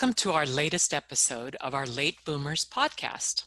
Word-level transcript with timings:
Welcome 0.00 0.14
to 0.14 0.30
our 0.30 0.46
latest 0.46 0.94
episode 0.94 1.56
of 1.56 1.74
our 1.74 1.84
Late 1.84 2.24
Boomers 2.24 2.64
podcast. 2.64 3.42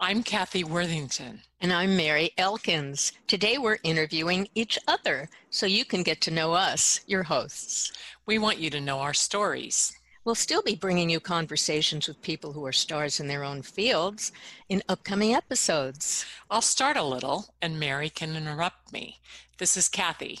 I'm 0.00 0.24
Cathy 0.24 0.64
Worthington. 0.64 1.42
And 1.60 1.72
I'm 1.72 1.96
Merry 1.96 2.32
Elkins. 2.36 3.12
Today 3.28 3.56
we're 3.56 3.78
interviewing 3.84 4.48
each 4.56 4.80
other 4.88 5.28
so 5.50 5.64
you 5.64 5.84
can 5.84 6.02
get 6.02 6.20
to 6.22 6.32
know 6.32 6.54
us, 6.54 7.02
your 7.06 7.22
hosts. 7.22 7.92
We 8.26 8.40
want 8.40 8.58
you 8.58 8.68
to 8.70 8.80
know 8.80 8.98
our 8.98 9.14
stories. 9.14 9.96
We'll 10.24 10.34
still 10.34 10.60
be 10.60 10.74
bringing 10.74 11.08
you 11.08 11.20
conversations 11.20 12.08
with 12.08 12.20
people 12.20 12.52
who 12.52 12.66
are 12.66 12.72
stars 12.72 13.20
in 13.20 13.28
their 13.28 13.44
own 13.44 13.62
fields 13.62 14.32
in 14.68 14.82
upcoming 14.88 15.34
episodes. 15.34 16.26
I'll 16.50 16.62
start 16.62 16.96
a 16.96 17.04
little, 17.04 17.54
and 17.62 17.78
Merry 17.78 18.10
can 18.10 18.34
interrupt 18.34 18.92
me. 18.92 19.20
This 19.58 19.76
is 19.76 19.88
Cathy. 19.88 20.40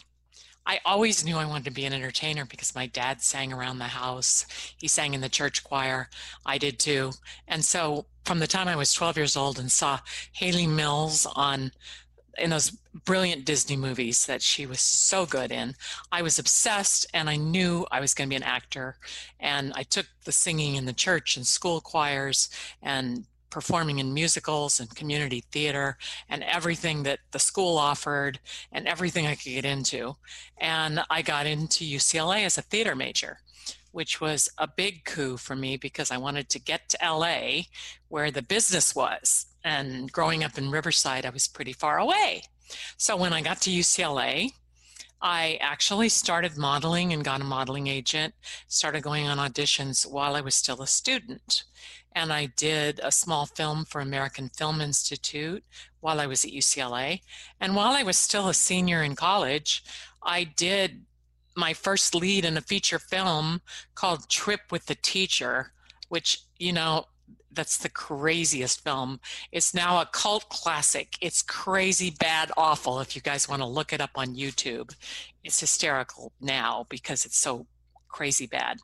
I 0.66 0.80
always 0.84 1.24
knew 1.24 1.36
I 1.36 1.44
wanted 1.44 1.64
to 1.64 1.70
be 1.70 1.84
an 1.84 1.92
entertainer 1.92 2.44
because 2.44 2.74
my 2.74 2.86
dad 2.86 3.20
sang 3.20 3.52
around 3.52 3.78
the 3.78 3.84
house. 3.84 4.46
He 4.78 4.88
sang 4.88 5.14
in 5.14 5.20
the 5.20 5.28
church 5.28 5.64
choir. 5.64 6.08
I 6.46 6.58
did 6.58 6.78
too. 6.78 7.12
And 7.48 7.64
so 7.64 8.06
from 8.24 8.38
the 8.38 8.46
time 8.46 8.68
I 8.68 8.76
was 8.76 8.92
12 8.92 9.16
years 9.16 9.36
old 9.36 9.58
and 9.58 9.70
saw 9.70 10.00
Hayley 10.32 10.66
Mills 10.66 11.26
on 11.34 11.72
in 12.38 12.50
those 12.50 12.70
brilliant 13.04 13.44
Disney 13.44 13.76
movies 13.76 14.24
that 14.26 14.40
she 14.40 14.64
was 14.64 14.80
so 14.80 15.26
good 15.26 15.52
in, 15.52 15.74
I 16.10 16.22
was 16.22 16.38
obsessed 16.38 17.06
and 17.12 17.28
I 17.28 17.36
knew 17.36 17.86
I 17.90 18.00
was 18.00 18.14
going 18.14 18.28
to 18.28 18.32
be 18.32 18.36
an 18.36 18.42
actor. 18.42 18.96
And 19.38 19.72
I 19.74 19.82
took 19.82 20.06
the 20.24 20.32
singing 20.32 20.76
in 20.76 20.86
the 20.86 20.92
church 20.92 21.36
and 21.36 21.46
school 21.46 21.80
choirs 21.80 22.48
and 22.80 23.26
performing 23.52 23.98
in 23.98 24.14
musicals 24.14 24.80
and 24.80 24.96
community 24.96 25.44
theater 25.52 25.98
and 26.30 26.42
everything 26.42 27.02
that 27.02 27.20
the 27.30 27.38
school 27.38 27.76
offered 27.76 28.40
and 28.72 28.88
everything 28.88 29.26
I 29.26 29.34
could 29.34 29.52
get 29.52 29.66
into. 29.66 30.16
And 30.58 31.04
I 31.10 31.20
got 31.20 31.46
into 31.46 31.84
UCLA 31.84 32.44
as 32.44 32.56
a 32.56 32.62
theater 32.62 32.96
major, 32.96 33.38
which 33.92 34.20
was 34.22 34.48
a 34.56 34.66
big 34.66 35.04
coup 35.04 35.36
for 35.36 35.54
me 35.54 35.76
because 35.76 36.10
I 36.10 36.16
wanted 36.16 36.48
to 36.48 36.58
get 36.58 36.88
to 36.88 36.98
LA 37.02 37.64
where 38.08 38.30
the 38.30 38.42
business 38.42 38.96
was. 38.96 39.46
And 39.62 40.10
growing 40.10 40.42
up 40.42 40.56
in 40.56 40.70
Riverside, 40.70 41.26
I 41.26 41.30
was 41.30 41.46
pretty 41.46 41.74
far 41.74 41.98
away. 41.98 42.42
So 42.96 43.16
when 43.16 43.34
I 43.34 43.42
got 43.42 43.60
to 43.62 43.70
UCLA, 43.70 44.52
I 45.20 45.58
actually 45.60 46.08
started 46.08 46.56
modeling 46.56 47.12
and 47.12 47.22
got 47.22 47.42
a 47.42 47.44
modeling 47.44 47.86
agent, 47.86 48.34
started 48.66 49.02
going 49.02 49.28
on 49.28 49.38
auditions 49.38 50.10
while 50.10 50.34
I 50.34 50.40
was 50.40 50.54
still 50.56 50.82
a 50.82 50.86
student 50.86 51.64
and 52.14 52.32
I 52.32 52.46
did 52.56 53.00
a 53.02 53.12
small 53.12 53.46
film 53.46 53.84
for 53.84 54.00
American 54.00 54.48
Film 54.50 54.80
Institute 54.80 55.64
while 56.00 56.20
I 56.20 56.26
was 56.26 56.44
at 56.44 56.50
UCLA. 56.52 57.20
And 57.60 57.74
while 57.74 57.92
I 57.92 58.02
was 58.02 58.16
still 58.16 58.48
a 58.48 58.54
senior 58.54 59.02
in 59.02 59.16
college, 59.16 59.82
I 60.22 60.44
did 60.44 61.04
my 61.56 61.74
first 61.74 62.14
lead 62.14 62.44
in 62.44 62.56
a 62.56 62.62
feature 62.62 62.98
film 62.98 63.60
called 63.94 64.28
Trip 64.28 64.60
with 64.70 64.86
the 64.86 64.94
Teacher, 64.94 65.72
which, 66.08 66.38
you 66.58 66.72
know, 66.72 67.06
that's 67.54 67.76
the 67.76 67.88
craziest 67.88 68.82
film. 68.82 69.20
It's 69.50 69.74
now 69.74 70.00
a 70.00 70.06
cult 70.06 70.48
classic. 70.48 71.16
It's 71.20 71.42
crazy, 71.42 72.10
bad, 72.10 72.50
awful. 72.56 73.00
If 73.00 73.14
you 73.14 73.22
guys 73.22 73.48
want 73.48 73.60
to 73.60 73.66
look 73.66 73.92
it 73.92 74.00
up 74.00 74.12
on 74.14 74.34
YouTube, 74.34 74.94
it's 75.44 75.60
hysterical 75.60 76.32
now 76.40 76.86
because 76.88 77.24
it's 77.24 77.36
so 77.36 77.66
crazy 78.12 78.46
bad. 78.46 78.78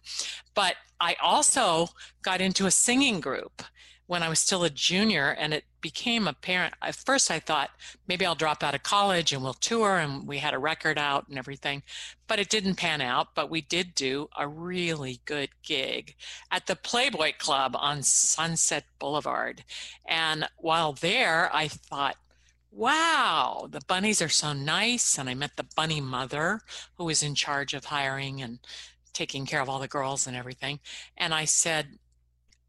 But 0.54 0.74
I 1.00 1.16
also 1.22 1.88
got 2.22 2.40
into 2.40 2.66
a 2.66 2.70
singing 2.70 3.20
group 3.20 3.62
when 4.08 4.22
I 4.22 4.30
was 4.30 4.38
still 4.38 4.64
a 4.64 4.70
junior, 4.70 5.28
and 5.28 5.52
it 5.52 5.64
became 5.82 6.26
apparent. 6.26 6.72
At 6.80 6.94
first, 6.94 7.30
I 7.30 7.38
thought 7.40 7.70
maybe 8.08 8.24
I'll 8.24 8.34
drop 8.34 8.62
out 8.62 8.74
of 8.74 8.82
college 8.82 9.32
and 9.34 9.42
we'll 9.42 9.52
tour, 9.52 9.98
and 9.98 10.26
we 10.26 10.38
had 10.38 10.54
a 10.54 10.58
record 10.58 10.96
out 10.96 11.28
and 11.28 11.38
everything. 11.38 11.82
But 12.26 12.38
it 12.38 12.48
didn't 12.48 12.76
pan 12.76 13.02
out. 13.02 13.34
But 13.34 13.50
we 13.50 13.60
did 13.60 13.94
do 13.94 14.28
a 14.36 14.48
really 14.48 15.20
good 15.26 15.50
gig 15.62 16.14
at 16.50 16.66
the 16.66 16.74
Playboy 16.74 17.32
Club 17.38 17.76
on 17.78 18.02
Sunset 18.02 18.84
Boulevard. 18.98 19.62
And 20.06 20.48
while 20.56 20.94
there, 20.94 21.54
I 21.54 21.68
thought, 21.68 22.16
wow, 22.70 23.68
the 23.70 23.82
bunnies 23.86 24.22
are 24.22 24.30
so 24.30 24.54
nice. 24.54 25.18
And 25.18 25.28
I 25.28 25.34
met 25.34 25.56
the 25.56 25.66
bunny 25.76 26.00
mother 26.00 26.62
who 26.96 27.04
was 27.04 27.22
in 27.22 27.34
charge 27.34 27.74
of 27.74 27.84
hiring 27.84 28.40
and 28.40 28.58
taking 29.18 29.46
care 29.46 29.60
of 29.60 29.68
all 29.68 29.80
the 29.80 29.88
girls 29.88 30.28
and 30.28 30.36
everything. 30.36 30.78
And 31.16 31.34
I 31.34 31.44
said 31.44 31.98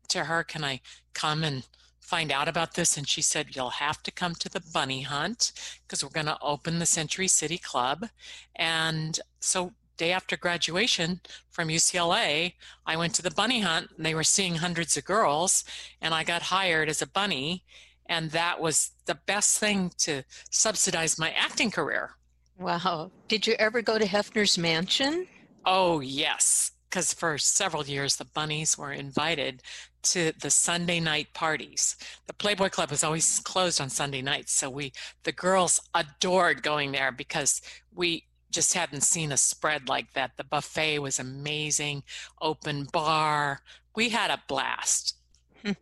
to 0.07 0.23
her, 0.23 0.43
Can 0.43 0.63
I 0.63 0.81
come 1.13 1.43
and 1.43 1.67
find 1.99 2.31
out 2.31 2.47
about 2.47 2.73
this? 2.73 2.97
And 2.97 3.07
she 3.07 3.21
said, 3.21 3.55
You'll 3.55 3.81
have 3.85 4.01
to 4.03 4.11
come 4.11 4.33
to 4.35 4.49
the 4.49 4.63
bunny 4.73 5.03
hunt 5.03 5.51
because 5.83 6.03
we're 6.03 6.09
going 6.09 6.25
to 6.25 6.41
open 6.41 6.79
the 6.79 6.87
Century 6.87 7.27
City 7.27 7.59
Club. 7.59 8.07
And 8.55 9.19
so, 9.39 9.73
day 9.97 10.11
after 10.11 10.35
graduation 10.37 11.21
from 11.51 11.67
UCLA, 11.67 12.53
I 12.85 12.97
went 12.97 13.13
to 13.15 13.21
the 13.21 13.31
bunny 13.31 13.59
hunt 13.59 13.89
and 13.95 14.05
they 14.05 14.15
were 14.15 14.23
seeing 14.23 14.55
hundreds 14.55 14.97
of 14.97 15.05
girls. 15.05 15.63
And 16.01 16.15
I 16.15 16.23
got 16.23 16.41
hired 16.41 16.89
as 16.89 17.01
a 17.03 17.07
bunny. 17.07 17.63
And 18.07 18.31
that 18.31 18.59
was 18.59 18.91
the 19.05 19.19
best 19.27 19.59
thing 19.59 19.91
to 19.99 20.23
subsidize 20.49 21.19
my 21.19 21.29
acting 21.29 21.69
career. 21.69 22.15
Wow. 22.57 23.11
Did 23.27 23.45
you 23.45 23.53
ever 23.59 23.83
go 23.83 23.99
to 23.99 24.05
Hefner's 24.05 24.57
mansion? 24.57 25.27
Oh, 25.71 25.99
yes. 25.99 26.71
Because 26.89 27.13
for 27.13 27.37
several 27.37 27.85
years, 27.85 28.15
the 28.15 28.25
bunnies 28.25 28.75
were 28.75 28.91
invited 28.91 29.61
to 30.01 30.33
the 30.41 30.49
Sunday 30.49 30.99
night 30.99 31.27
parties. 31.35 31.95
The 32.25 32.33
Playboy 32.33 32.69
Club 32.69 32.89
was 32.89 33.03
always 33.03 33.39
closed 33.41 33.79
on 33.79 33.91
Sunday 33.91 34.23
nights. 34.23 34.51
So 34.51 34.67
we, 34.67 34.93
the 35.25 35.31
girls 35.31 35.79
adored 35.93 36.63
going 36.63 36.91
there 36.91 37.11
because 37.11 37.61
we 37.93 38.23
just 38.49 38.73
hadn't 38.73 39.01
seen 39.01 39.31
a 39.31 39.37
spread 39.37 39.87
like 39.87 40.11
that. 40.13 40.31
The 40.37 40.43
buffet 40.43 40.97
was 40.97 41.19
amazing, 41.19 42.01
open 42.41 42.87
bar. 42.91 43.61
We 43.95 44.09
had 44.09 44.31
a 44.31 44.41
blast. 44.47 45.17
Hmm, 45.63 45.73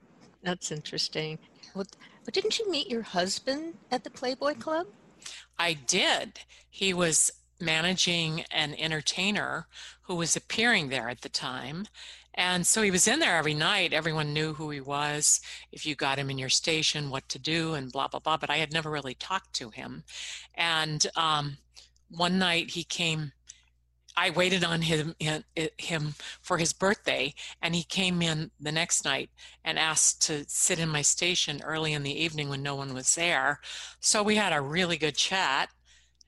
that's 0.44 0.70
interesting. 0.70 1.40
Well, 1.74 1.86
didn't 2.30 2.60
you 2.60 2.70
meet 2.70 2.90
your 2.90 3.04
husband 3.04 3.76
at 3.90 4.04
the 4.04 4.10
Playboy 4.10 4.56
Club? 4.56 4.88
I 5.58 5.72
did. 5.74 6.42
He 6.70 6.94
was 6.94 7.32
managing 7.60 8.44
an 8.52 8.76
entertainer 8.76 9.68
who 10.04 10.16
was 10.16 10.36
appearing 10.36 10.90
there 10.90 11.10
at 11.10 11.22
the 11.22 11.30
time. 11.30 11.88
And 12.34 12.68
so 12.68 12.84
he 12.84 12.92
was 12.92 13.08
in 13.08 13.20
there 13.20 13.38
every 13.38 13.56
night. 13.56 13.94
Everyone 13.94 14.32
knew 14.32 14.54
who 14.54 14.70
he 14.70 14.80
was, 14.80 15.42
if 15.72 15.88
you 15.88 15.96
got 15.96 16.20
him 16.20 16.30
in 16.30 16.38
your 16.38 16.50
station, 16.50 17.10
what 17.10 17.28
to 17.30 17.40
do, 17.40 17.74
and 17.74 17.92
blah, 17.92 18.08
blah, 18.08 18.20
blah. 18.20 18.38
But 18.38 18.52
I 18.52 18.58
had 18.58 18.72
never 18.72 18.92
really 18.92 19.16
talked 19.16 19.54
to 19.54 19.72
him. 19.72 20.04
And 20.54 21.06
um, 21.16 21.58
one 22.10 22.38
night 22.38 22.72
he 22.72 22.84
came. 22.84 23.32
I 24.20 24.32
waited 24.32 24.64
on 24.64 24.82
him 24.82 25.14
him 25.78 26.16
for 26.42 26.58
his 26.58 26.74
birthday, 26.74 27.36
and 27.62 27.76
he 27.76 27.84
came 27.84 28.22
in 28.24 28.50
the 28.60 28.72
next 28.72 29.06
night 29.06 29.30
and 29.64 29.78
asked 29.78 30.26
to 30.28 30.44
sit 30.48 30.80
in 30.80 30.90
my 30.90 31.04
station 31.04 31.62
early 31.64 31.94
in 31.94 32.02
the 32.02 32.24
evening 32.24 32.50
when 32.50 32.64
no 32.64 32.76
one 32.76 32.96
was 32.96 33.14
there. 33.14 33.60
So 34.00 34.24
we 34.24 34.36
had 34.36 34.54
a 34.54 34.62
really 34.62 34.98
good 34.98 35.16
chat, 35.16 35.70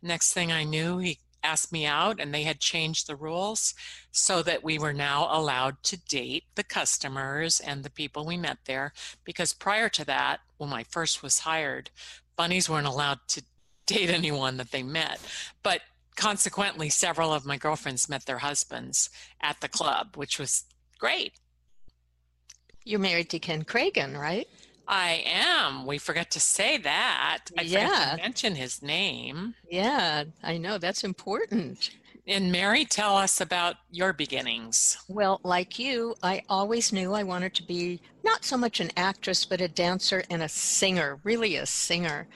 Next 0.01 0.33
thing 0.33 0.51
I 0.51 0.63
knew, 0.63 0.97
he 0.97 1.19
asked 1.43 1.71
me 1.71 1.85
out 1.85 2.19
and 2.19 2.33
they 2.33 2.43
had 2.43 2.59
changed 2.59 3.07
the 3.07 3.15
rules 3.15 3.73
so 4.11 4.41
that 4.43 4.63
we 4.63 4.77
were 4.77 4.93
now 4.93 5.27
allowed 5.31 5.81
to 5.83 5.97
date 5.97 6.43
the 6.55 6.63
customers 6.63 7.59
and 7.59 7.83
the 7.83 7.89
people 7.89 8.25
we 8.25 8.37
met 8.37 8.57
there. 8.65 8.93
Because 9.23 9.53
prior 9.53 9.89
to 9.89 10.05
that 10.05 10.39
when 10.57 10.73
i 10.73 10.83
first 10.83 11.23
was 11.23 11.39
hired 11.39 11.89
bunnies 12.35 12.69
weren't 12.69 12.87
allowed 12.87 13.19
to 13.27 13.43
date 13.85 14.09
anyone 14.09 14.57
that 14.57 14.71
they 14.71 14.83
met. 14.83 15.19
But 15.63 15.81
consequently 16.15 16.89
several 16.89 17.33
of 17.33 17.45
my 17.45 17.57
girlfriends 17.57 18.09
met 18.09 18.25
their 18.25 18.39
husbands 18.39 19.09
at 19.41 19.59
the 19.61 19.69
club 19.69 20.15
which 20.15 20.37
was 20.37 20.65
great. 20.97 21.33
You're 22.83 22.99
married 22.99 23.29
to 23.29 23.39
ken 23.39 23.63
kragen 23.63 24.19
right 24.19 24.47
I 24.89 25.23
am. 25.25 25.85
We 25.85 25.99
forgot 25.99 26.31
to 26.31 26.39
say 26.39 26.77
that. 26.77 27.41
I 27.57 27.63
forgot 27.63 27.69
Yeah. 27.71 28.15
to 28.15 28.21
mention 28.23 28.55
his 28.55 28.81
name. 28.81 29.53
Yeah, 29.69 30.23
I 30.43 30.57
know. 30.57 30.77
That's 30.79 31.03
important. 31.03 31.91
And 32.27 32.51
Merry, 32.51 32.85
tell 32.85 33.15
us 33.15 33.39
about 33.39 33.75
your 33.91 34.13
beginnings. 34.13 34.97
Well, 35.07 35.39
like 35.43 35.79
you, 35.79 36.15
I 36.21 36.43
always 36.49 36.91
knew 36.91 37.13
I 37.13 37.23
wanted 37.23 37.53
to 37.55 37.63
be 37.63 38.01
not 38.23 38.43
so 38.45 38.57
much 38.57 38.79
an 38.79 38.91
actress, 38.97 39.45
but 39.45 39.61
a 39.61 39.67
dancer 39.67 40.23
and 40.29 40.43
a 40.43 40.49
singer, 40.49 41.19
really 41.23 41.55
a 41.55 41.65
singer. 41.65 42.27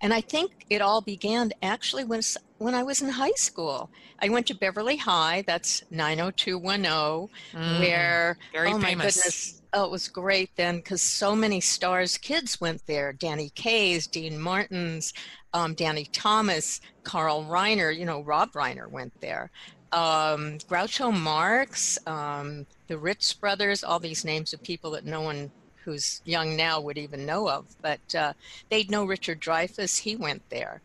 And 0.00 0.12
I 0.12 0.20
think 0.20 0.66
it 0.70 0.82
all 0.82 1.00
began 1.00 1.52
actually 1.62 2.04
when, 2.04 2.20
when 2.58 2.74
I 2.74 2.82
was 2.82 3.00
in 3.02 3.08
high 3.08 3.32
school. 3.36 3.90
I 4.20 4.28
went 4.28 4.46
to 4.48 4.54
Beverly 4.54 4.96
High, 4.96 5.42
that's 5.46 5.82
90210, 5.90 7.28
Mm, 7.54 7.80
where, 7.80 8.36
very 8.52 8.72
oh 8.72 8.78
my 8.78 8.88
famous. 8.90 9.16
goodness, 9.16 9.62
oh, 9.74 9.84
it 9.84 9.90
was 9.90 10.08
great 10.08 10.50
then 10.56 10.76
because 10.76 11.02
so 11.02 11.34
many 11.34 11.60
stars' 11.60 12.16
kids 12.16 12.60
went 12.60 12.86
there. 12.86 13.12
Danny 13.12 13.50
Kaye's, 13.50 14.06
Dean 14.06 14.38
Martin's, 14.40 15.12
um, 15.52 15.74
Danny 15.74 16.04
Thomas, 16.06 16.80
Carl 17.02 17.44
Reiner, 17.44 17.96
you 17.96 18.04
know, 18.04 18.22
Rob 18.22 18.52
Reiner 18.52 18.88
went 18.88 19.12
there. 19.20 19.50
Um, 19.92 20.58
Groucho 20.68 21.12
Marx, 21.12 21.98
um, 22.06 22.66
the 22.86 22.96
Ritz 22.96 23.32
brothers, 23.32 23.84
all 23.84 23.98
these 23.98 24.24
names 24.24 24.52
of 24.52 24.62
people 24.62 24.92
that 24.92 25.04
no 25.04 25.20
one 25.20 25.50
who's 25.84 26.22
young 26.24 26.56
now 26.56 26.80
would 26.80 26.96
even 26.96 27.26
know 27.26 27.48
of. 27.48 27.66
But 27.82 28.14
uh, 28.14 28.32
they'd 28.70 28.90
know 28.90 29.04
Richard 29.04 29.40
Dreyfuss, 29.40 29.98
he 29.98 30.16
went 30.16 30.48
there. 30.50 30.80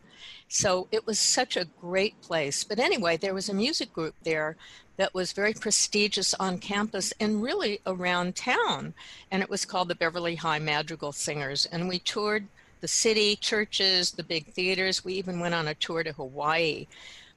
So 0.48 0.88
it 0.90 1.06
was 1.06 1.18
such 1.18 1.56
a 1.56 1.68
great 1.80 2.20
place. 2.22 2.64
But 2.64 2.80
anyway, 2.80 3.16
there 3.16 3.34
was 3.34 3.48
a 3.48 3.54
music 3.54 3.92
group 3.92 4.14
there 4.24 4.56
that 5.00 5.14
was 5.14 5.32
very 5.32 5.54
prestigious 5.54 6.34
on 6.36 6.58
campus 6.60 7.12
and 7.20 7.42
really 7.42 7.80
around 7.86 8.36
town. 8.36 8.94
And 9.32 9.42
it 9.42 9.50
was 9.50 9.66
called 9.66 9.88
the 9.88 9.96
Beverly 9.96 10.36
High 10.36 10.60
Madrigal 10.60 11.12
Singers. 11.12 11.66
And 11.66 11.88
we 11.88 11.98
toured 12.00 12.48
the 12.80 12.88
city, 12.88 13.36
churches, 13.36 14.12
the 14.12 14.24
big 14.24 14.52
theaters. 14.54 15.04
We 15.04 15.14
even 15.14 15.40
went 15.40 15.54
on 15.54 15.68
a 15.68 15.74
tour 15.74 16.04
to 16.04 16.12
Hawaii. 16.12 16.86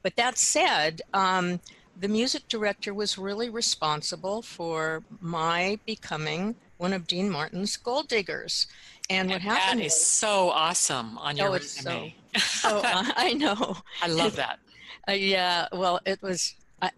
But 0.04 0.16
that 0.18 0.38
said, 0.38 1.02
um, 1.14 1.62
the 2.00 2.10
music 2.10 2.48
director 2.50 2.94
was 2.94 3.18
really 3.18 3.50
responsible 3.50 4.42
for 4.42 5.04
my 5.22 5.80
becoming 5.86 6.58
one 6.78 6.94
of 6.94 7.08
Dean 7.08 7.30
Martin's 7.30 7.78
gold 7.78 8.10
diggers. 8.10 8.68
And 9.10 9.32
what 9.32 9.42
And 9.42 9.44
happened 9.44 9.80
That 9.80 9.86
is 9.86 9.96
so 9.96 10.50
awesome 10.52 11.18
on 11.20 11.38
your 11.38 11.50
Oh, 11.50 11.54
resume. 11.54 12.16
so, 12.38 12.82
I 12.84 13.14
I 13.16 13.34
know. 13.34 13.78
I 14.02 14.08
love 14.08 14.36
that. 14.38 14.60
Uh, 15.08 15.14
yeah, 15.14 15.68
well, 15.74 16.00
it 16.06 16.22
was. 16.22 16.56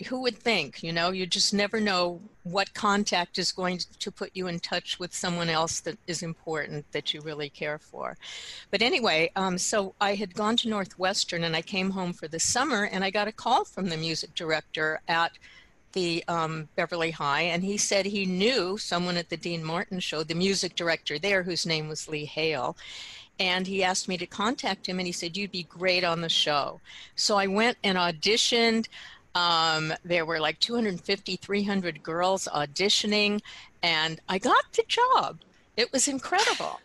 Who 0.08 0.22
would 0.22 0.38
think? 0.38 0.84
You 0.84 0.94
know, 0.94 1.12
you 1.12 1.26
just 1.26 1.54
never 1.54 1.80
know 1.80 2.22
what 2.44 2.74
contact 2.74 3.38
is 3.38 3.52
going 3.52 3.80
to 4.00 4.12
put 4.12 4.32
you 4.34 4.48
in 4.48 4.60
touch 4.60 5.00
with 5.00 5.14
someone 5.14 5.50
else 5.50 5.80
that 5.82 5.98
is 6.08 6.24
important 6.24 6.92
that 6.92 7.14
you 7.14 7.22
really 7.22 7.50
care 7.50 7.80
for. 7.80 8.18
But 8.72 8.82
anyway, 8.82 9.32
um, 9.36 9.58
so 9.58 9.96
I 10.00 10.16
had 10.16 10.34
gone 10.34 10.58
to 10.58 10.70
Northwestern 10.70 11.44
and 11.44 11.56
I 11.56 11.62
came 11.62 11.90
home 11.92 12.14
for 12.14 12.28
the 12.28 12.40
summer 12.40 12.86
and 12.86 13.04
I 13.04 13.10
got 13.10 13.28
a 13.28 13.32
call 13.32 13.66
from 13.66 13.90
the 13.90 13.98
music 13.98 14.34
director 14.36 15.02
at 15.08 15.32
the 15.96 16.24
um, 16.28 16.68
Beverly 16.76 17.10
High, 17.10 17.44
and 17.44 17.64
he 17.64 17.78
said 17.78 18.06
he 18.06 18.26
knew 18.26 18.78
someone 18.78 19.18
at 19.18 19.30
the 19.30 19.38
Dean 19.38 19.64
Martin 19.64 20.00
show, 20.00 20.24
the 20.24 20.36
music 20.36 20.76
director 20.76 21.18
there, 21.18 21.42
whose 21.42 21.66
name 21.66 21.88
was 21.88 22.08
Lee 22.08 22.26
Hale. 22.26 22.78
And 23.40 23.66
he 23.66 23.84
asked 23.84 24.08
me 24.08 24.18
to 24.18 24.26
contact 24.28 24.88
him, 24.88 25.00
and 25.00 25.08
he 25.08 25.12
said, 25.12 25.36
You'd 25.36 25.52
be 25.52 25.64
great 25.64 26.04
on 26.04 26.22
the 26.22 26.30
show. 26.30 26.80
So 27.16 27.38
I 27.38 27.48
went 27.48 27.78
and 27.84 27.98
auditioned. 27.98 28.88
Um, 29.36 29.94
there 30.04 30.26
were 30.26 30.40
like 30.40 30.60
250, 30.60 31.36
300 31.36 32.02
girls 32.02 32.48
auditioning, 32.54 33.42
and 33.84 34.20
I 34.30 34.40
got 34.40 34.64
the 34.74 34.84
job. 34.88 35.40
It 35.78 35.92
was 35.92 36.08
incredible. 36.08 36.80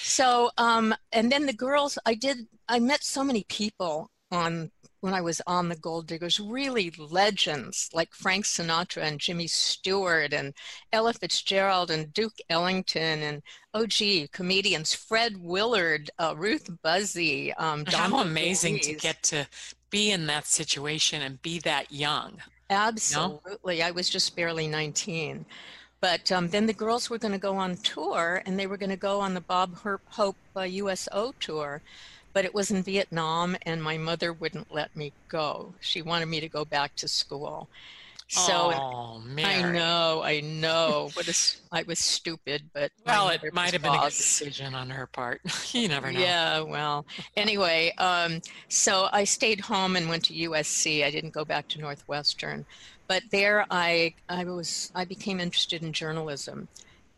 So, 0.00 0.50
um, 0.58 0.94
and 1.12 1.30
then 1.30 1.46
the 1.46 1.52
girls, 1.52 1.98
I 2.04 2.14
did, 2.14 2.48
I 2.68 2.80
met 2.80 3.04
so 3.04 3.22
many 3.22 3.44
people 3.48 4.10
on 4.32 4.70
when 5.02 5.14
I 5.14 5.20
was 5.20 5.42
on 5.48 5.68
the 5.68 5.76
Gold 5.76 6.06
Diggers, 6.06 6.38
really 6.38 6.92
legends 6.96 7.90
like 7.92 8.14
Frank 8.14 8.44
Sinatra 8.44 9.02
and 9.02 9.18
Jimmy 9.18 9.48
Stewart 9.48 10.32
and 10.32 10.54
Ella 10.92 11.12
Fitzgerald 11.12 11.90
and 11.90 12.12
Duke 12.14 12.38
Ellington 12.48 13.20
and 13.20 13.42
oh 13.74 13.86
gee, 13.86 14.28
comedians 14.28 14.94
Fred 14.94 15.36
Willard, 15.38 16.10
uh, 16.20 16.34
Ruth 16.36 16.70
Buzzi, 16.84 17.52
um, 17.58 17.84
How 17.86 18.20
amazing 18.20 18.78
to 18.80 18.94
get 18.94 19.20
to 19.24 19.46
be 19.92 20.10
in 20.10 20.26
that 20.26 20.46
situation 20.46 21.22
and 21.22 21.40
be 21.42 21.60
that 21.60 21.92
young. 21.92 22.38
Absolutely. 22.68 23.82
I 23.82 23.92
was 23.92 24.10
just 24.10 24.34
barely 24.34 24.66
19. 24.66 25.44
But 26.00 26.32
um, 26.32 26.48
then 26.48 26.66
the 26.66 26.72
girls 26.72 27.08
were 27.08 27.18
going 27.18 27.32
to 27.32 27.38
go 27.38 27.56
on 27.56 27.76
tour 27.76 28.42
and 28.44 28.58
they 28.58 28.66
were 28.66 28.76
going 28.76 28.90
to 28.90 28.96
go 28.96 29.20
on 29.20 29.34
the 29.34 29.40
Bob 29.40 29.76
Hope 30.08 30.36
uh, 30.56 30.62
USO 30.62 31.32
tour. 31.38 31.82
But 32.32 32.44
it 32.44 32.54
was 32.54 32.72
in 32.72 32.82
Vietnam 32.82 33.56
and 33.62 33.80
my 33.80 33.98
mother 33.98 34.32
wouldn't 34.32 34.74
let 34.74 34.96
me 34.96 35.12
go. 35.28 35.74
She 35.80 36.02
wanted 36.02 36.26
me 36.26 36.40
to 36.40 36.48
go 36.48 36.64
back 36.64 36.96
to 36.96 37.06
school. 37.06 37.68
So 38.32 38.72
oh, 38.74 39.22
I 39.44 39.60
know, 39.60 40.22
I 40.24 40.40
know. 40.40 41.10
What 41.12 41.28
is 41.28 41.60
I 41.72 41.82
was 41.82 41.98
stupid, 41.98 42.62
but 42.72 42.90
Well, 43.04 43.28
it 43.28 43.42
might 43.52 43.74
have 43.74 43.82
been 43.82 43.94
a 43.94 43.98
good 43.98 44.06
decision 44.06 44.74
on 44.74 44.88
her 44.88 45.06
part. 45.06 45.42
you 45.74 45.86
never 45.86 46.10
know. 46.10 46.18
Yeah, 46.18 46.60
well, 46.62 47.04
anyway, 47.36 47.92
um, 47.98 48.40
so 48.68 49.10
I 49.12 49.24
stayed 49.24 49.60
home 49.60 49.96
and 49.96 50.08
went 50.08 50.24
to 50.24 50.32
USC. 50.32 51.04
I 51.04 51.10
didn't 51.10 51.34
go 51.34 51.44
back 51.44 51.68
to 51.68 51.80
Northwestern, 51.80 52.64
but 53.06 53.22
there 53.30 53.66
I 53.70 54.14
I 54.30 54.44
was 54.44 54.90
I 54.94 55.04
became 55.04 55.38
interested 55.38 55.82
in 55.82 55.92
journalism, 55.92 56.68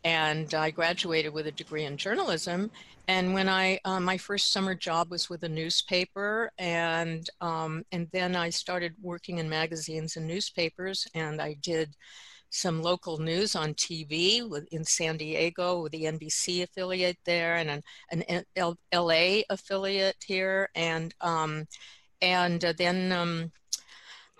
and 0.03 0.53
I 0.53 0.69
graduated 0.69 1.31
with 1.31 1.47
a 1.47 1.51
degree 1.51 1.85
in 1.85 1.95
journalism. 1.95 2.71
And 3.07 3.33
when 3.33 3.47
I 3.49 3.79
uh, 3.85 3.99
my 3.99 4.17
first 4.17 4.51
summer 4.51 4.75
job 4.75 5.11
was 5.11 5.29
with 5.29 5.43
a 5.43 5.49
newspaper, 5.49 6.51
and 6.57 7.29
um, 7.41 7.83
and 7.91 8.07
then 8.11 8.35
I 8.35 8.49
started 8.49 8.93
working 9.01 9.37
in 9.37 9.49
magazines 9.49 10.17
and 10.17 10.27
newspapers, 10.27 11.07
and 11.13 11.41
I 11.41 11.55
did 11.61 11.95
some 12.55 12.81
local 12.81 13.17
news 13.17 13.55
on 13.55 13.73
TV 13.73 14.47
with, 14.47 14.65
in 14.71 14.83
San 14.83 15.17
Diego 15.17 15.81
with 15.81 15.91
the 15.91 16.03
NBC 16.03 16.63
affiliate 16.63 17.17
there 17.25 17.55
and 17.55 17.69
an, 17.69 18.21
an 18.23 18.43
L, 18.55 18.77
LA 18.93 19.41
affiliate 19.49 20.23
here. 20.25 20.69
And, 20.73 21.13
um, 21.21 21.65
and 22.21 22.63
uh, 22.63 22.73
then, 22.77 23.11
um, 23.11 23.51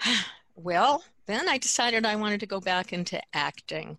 well, 0.56 1.04
then 1.26 1.50
I 1.50 1.58
decided 1.58 2.06
I 2.06 2.16
wanted 2.16 2.40
to 2.40 2.46
go 2.46 2.62
back 2.62 2.94
into 2.94 3.22
acting. 3.34 3.98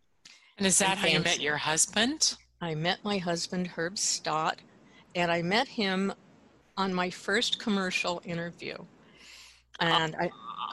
And 0.56 0.66
is 0.66 0.78
that 0.78 0.96
how 0.96 1.08
you 1.08 1.20
met 1.20 1.40
your 1.40 1.58
husband? 1.58 2.36
I 2.60 2.74
met 2.74 3.04
my 3.04 3.18
husband, 3.18 3.66
Herb 3.66 3.98
Stott, 3.98 4.58
and 5.14 5.30
I 5.30 5.42
met 5.42 5.68
him 5.68 6.12
on 6.76 6.94
my 6.94 7.10
first 7.10 7.58
commercial 7.58 8.22
interview. 8.24 8.76
And 9.80 10.16
I, 10.16 10.30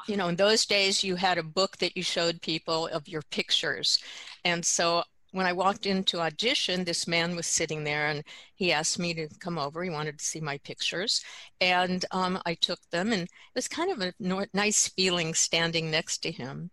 you 0.07 0.15
know, 0.15 0.29
in 0.29 0.35
those 0.35 0.65
days 0.65 1.03
you 1.03 1.15
had 1.15 1.37
a 1.37 1.43
book 1.43 1.77
that 1.77 1.97
you 1.97 2.03
showed 2.03 2.41
people 2.41 2.87
of 2.87 3.07
your 3.07 3.21
pictures. 3.31 3.99
And 4.45 4.63
so 4.63 5.03
when 5.31 5.45
I 5.45 5.51
walked 5.51 5.85
into 5.85 6.21
audition, 6.21 6.83
this 6.83 7.07
man 7.07 7.35
was 7.35 7.47
sitting 7.47 7.83
there 7.83 8.07
and 8.07 8.23
he 8.55 8.71
asked 8.71 8.99
me 8.99 9.13
to 9.15 9.27
come 9.39 9.57
over. 9.57 9.83
He 9.83 9.89
wanted 9.89 10.19
to 10.19 10.25
see 10.25 10.39
my 10.39 10.59
pictures. 10.59 11.21
And 11.59 12.05
um, 12.11 12.39
I 12.45 12.53
took 12.53 12.79
them, 12.91 13.11
and 13.11 13.23
it 13.23 13.29
was 13.55 13.67
kind 13.67 13.91
of 13.91 14.01
a 14.01 14.13
nice 14.53 14.87
feeling 14.89 15.33
standing 15.33 15.89
next 15.89 16.19
to 16.19 16.31
him. 16.31 16.69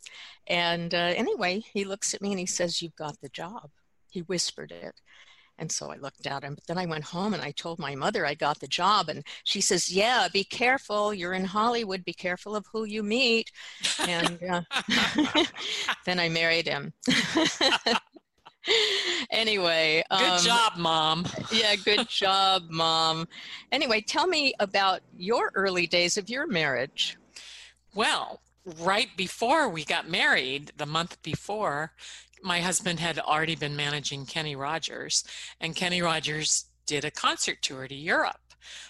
And 0.47 0.95
uh, 0.95 1.15
anyway, 1.17 1.63
he 1.73 1.85
looks 1.85 2.15
at 2.15 2.21
me 2.21 2.31
and 2.31 2.39
he 2.39 2.47
says, 2.47 2.83
You've 2.83 2.97
got 2.97 3.21
the 3.21 3.31
job. 3.31 3.71
He 4.11 4.21
whispered 4.21 4.73
it. 4.73 5.01
And 5.61 5.71
so 5.71 5.91
I 5.91 5.97
looked 5.97 6.27
at 6.27 6.43
him. 6.43 6.55
But 6.55 6.67
then 6.67 6.79
I 6.79 6.87
went 6.87 7.05
home 7.05 7.35
and 7.35 7.43
I 7.43 7.51
told 7.51 7.79
my 7.79 7.95
mother 7.95 8.25
I 8.25 8.35
got 8.35 8.61
the 8.61 8.67
job. 8.67 9.11
And 9.11 9.23
she 9.45 9.61
says, 9.61 9.91
Yeah, 9.91 10.27
be 10.33 10.43
careful. 10.43 11.13
You're 11.13 11.35
in 11.35 11.45
Hollywood. 11.45 12.03
Be 12.03 12.15
careful 12.15 12.57
of 12.57 12.65
who 12.73 12.85
you 12.85 13.03
meet. 13.03 13.53
And 14.01 14.39
uh, 14.43 14.63
then 16.07 16.19
I 16.19 16.31
married 16.31 16.67
him. 16.67 16.95
anyway. 19.31 20.03
Good 20.11 20.23
um, 20.23 20.41
job, 20.41 20.73
Mom. 20.79 21.27
Yeah, 21.53 21.77
good 21.77 22.09
job, 22.09 22.63
Mom. 22.71 23.29
Anyway, 23.71 24.01
tell 24.01 24.27
me 24.27 24.55
about 24.61 25.03
your 25.17 25.53
early 25.55 25.87
days 25.87 26.17
of 26.17 26.31
your 26.31 26.47
marriage. 26.47 27.19
Well, 27.95 28.41
right 28.81 29.09
before 29.17 29.69
we 29.69 29.85
got 29.85 30.09
married, 30.09 30.73
the 30.77 30.87
month 30.87 31.23
before, 31.23 31.93
my 32.43 32.61
husband 32.61 33.01
had 33.01 33.19
already 33.19 33.55
been 33.55 33.77
managing 33.77 34.27
Kenny 34.27 34.57
Rogers, 34.57 35.25
and 35.61 35.77
Kenny 35.77 36.03
Rogers 36.03 36.67
did 36.87 37.05
a 37.05 37.11
concert 37.11 37.63
tour 37.63 37.87
to 37.87 37.95
Europe. 37.95 38.41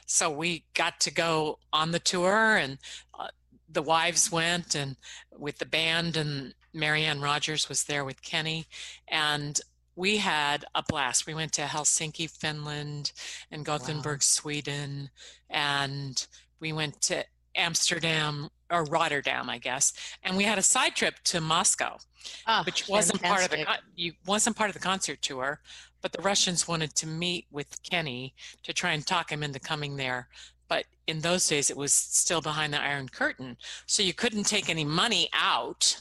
So 0.07 0.31
we 0.31 0.65
got 0.75 1.01
to 1.01 1.13
go 1.13 1.59
on 1.73 1.93
the 1.93 1.99
tour, 1.99 2.57
and 2.57 2.79
uh, 3.19 3.29
the 3.69 3.83
wives 3.83 4.33
went, 4.33 4.75
and 4.75 4.97
with 5.37 5.59
the 5.59 5.67
band, 5.67 6.17
and 6.17 6.55
Marianne 6.73 7.21
Rogers 7.21 7.69
was 7.69 7.85
there 7.85 8.05
with 8.05 8.23
Kenny, 8.23 8.67
and 9.09 9.61
we 9.97 10.17
had 10.17 10.65
a 10.75 10.83
blast. 10.83 11.27
We 11.27 11.35
went 11.35 11.53
to 11.55 11.63
Helsinki, 11.63 12.31
Finland, 12.31 13.13
and 13.51 13.65
Gothenburg, 13.65 14.23
Sweden, 14.23 15.11
and 15.49 16.27
we 16.61 16.73
went 16.73 17.01
to 17.03 17.25
Amsterdam 17.55 18.49
or 18.71 18.85
Rotterdam, 18.85 19.51
I 19.51 19.59
guess, 19.59 19.93
and 20.23 20.37
we 20.37 20.45
had 20.45 20.59
a 20.59 20.63
side 20.63 20.95
trip 20.95 21.15
to 21.25 21.41
Moscow, 21.41 21.99
Ah, 22.47 22.63
which 22.65 22.89
wasn't 22.89 23.23
part 23.23 23.45
of 23.45 23.51
the 23.51 23.67
you 23.97 24.13
wasn't 24.27 24.57
part 24.57 24.71
of 24.71 24.75
the 24.75 24.81
concert 24.81 25.21
tour, 25.23 25.61
but 26.03 26.13
the 26.13 26.23
Russians 26.23 26.69
wanted 26.69 26.95
to 26.97 27.07
meet 27.07 27.47
with 27.51 27.83
Kenny 27.83 28.35
to 28.63 28.73
try 28.73 28.93
and 28.93 29.07
talk 29.07 29.31
him 29.31 29.43
into 29.43 29.61
coming 29.61 29.97
there. 29.97 30.29
But 30.69 30.85
in 31.09 31.21
those 31.21 31.49
days, 31.49 31.69
it 31.71 31.77
was 31.77 31.93
still 31.93 32.41
behind 32.41 32.73
the 32.73 32.81
Iron 32.81 33.09
Curtain. 33.09 33.57
So 33.87 34.03
you 34.03 34.15
couldn't 34.15 34.45
take 34.45 34.69
any 34.69 34.85
money 34.85 35.29
out. 35.33 36.01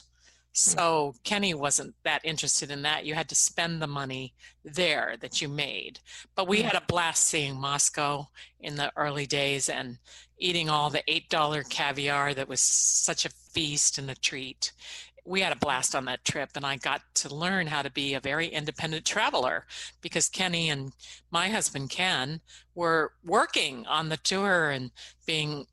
Hmm. 0.52 0.70
So 0.70 1.14
Kenny 1.24 1.54
wasn't 1.54 1.94
that 2.04 2.24
interested 2.24 2.70
in 2.70 2.82
that. 2.82 3.04
You 3.04 3.14
had 3.14 3.28
to 3.28 3.34
spend 3.34 3.80
the 3.80 3.86
money 3.86 4.34
there 4.64 5.16
that 5.20 5.40
you 5.40 5.48
made. 5.48 6.00
But 6.34 6.48
we 6.48 6.62
had 6.62 6.74
a 6.74 6.82
blast 6.86 7.26
seeing 7.26 7.60
Moscow 7.60 8.28
in 8.60 8.76
the 8.76 8.92
early 8.96 9.26
days 9.26 9.68
and 9.68 9.98
eating 10.38 10.70
all 10.70 10.90
the 10.90 11.02
$8 11.06 11.68
caviar 11.68 12.34
that 12.34 12.48
was 12.48 12.60
such 12.60 13.24
a 13.24 13.30
feast 13.52 13.98
and 13.98 14.10
a 14.10 14.14
treat 14.14 14.72
we 15.24 15.40
had 15.40 15.52
a 15.52 15.56
blast 15.56 15.94
on 15.94 16.06
that 16.06 16.24
trip 16.24 16.50
and 16.56 16.64
I 16.64 16.76
got 16.76 17.02
to 17.16 17.34
learn 17.34 17.66
how 17.66 17.82
to 17.82 17.90
be 17.90 18.14
a 18.14 18.20
very 18.20 18.48
independent 18.48 19.04
traveler 19.04 19.66
because 20.00 20.28
Kenny 20.28 20.70
and 20.70 20.92
my 21.30 21.48
husband 21.48 21.90
Ken 21.90 22.40
were 22.74 23.12
working 23.24 23.86
on 23.86 24.08
the 24.08 24.16
tour 24.16 24.70
and 24.70 24.90
being 25.26 25.66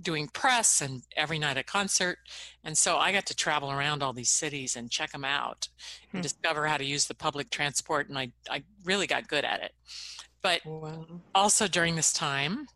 doing 0.00 0.28
press 0.28 0.80
and 0.80 1.02
every 1.16 1.38
night 1.38 1.56
a 1.56 1.64
concert 1.64 2.18
and 2.62 2.78
so 2.78 2.96
I 2.98 3.12
got 3.12 3.26
to 3.26 3.34
travel 3.34 3.72
around 3.72 4.02
all 4.02 4.12
these 4.12 4.30
cities 4.30 4.76
and 4.76 4.90
check 4.90 5.10
them 5.10 5.24
out 5.24 5.68
and 6.12 6.18
hmm. 6.18 6.22
discover 6.22 6.66
how 6.66 6.76
to 6.76 6.84
use 6.84 7.06
the 7.06 7.14
public 7.14 7.50
transport 7.50 8.08
and 8.08 8.18
I 8.18 8.32
I 8.48 8.62
really 8.84 9.06
got 9.06 9.28
good 9.28 9.44
at 9.44 9.62
it 9.62 9.72
but 10.42 10.64
wow. 10.64 11.06
also 11.34 11.66
during 11.66 11.96
this 11.96 12.12
time 12.12 12.68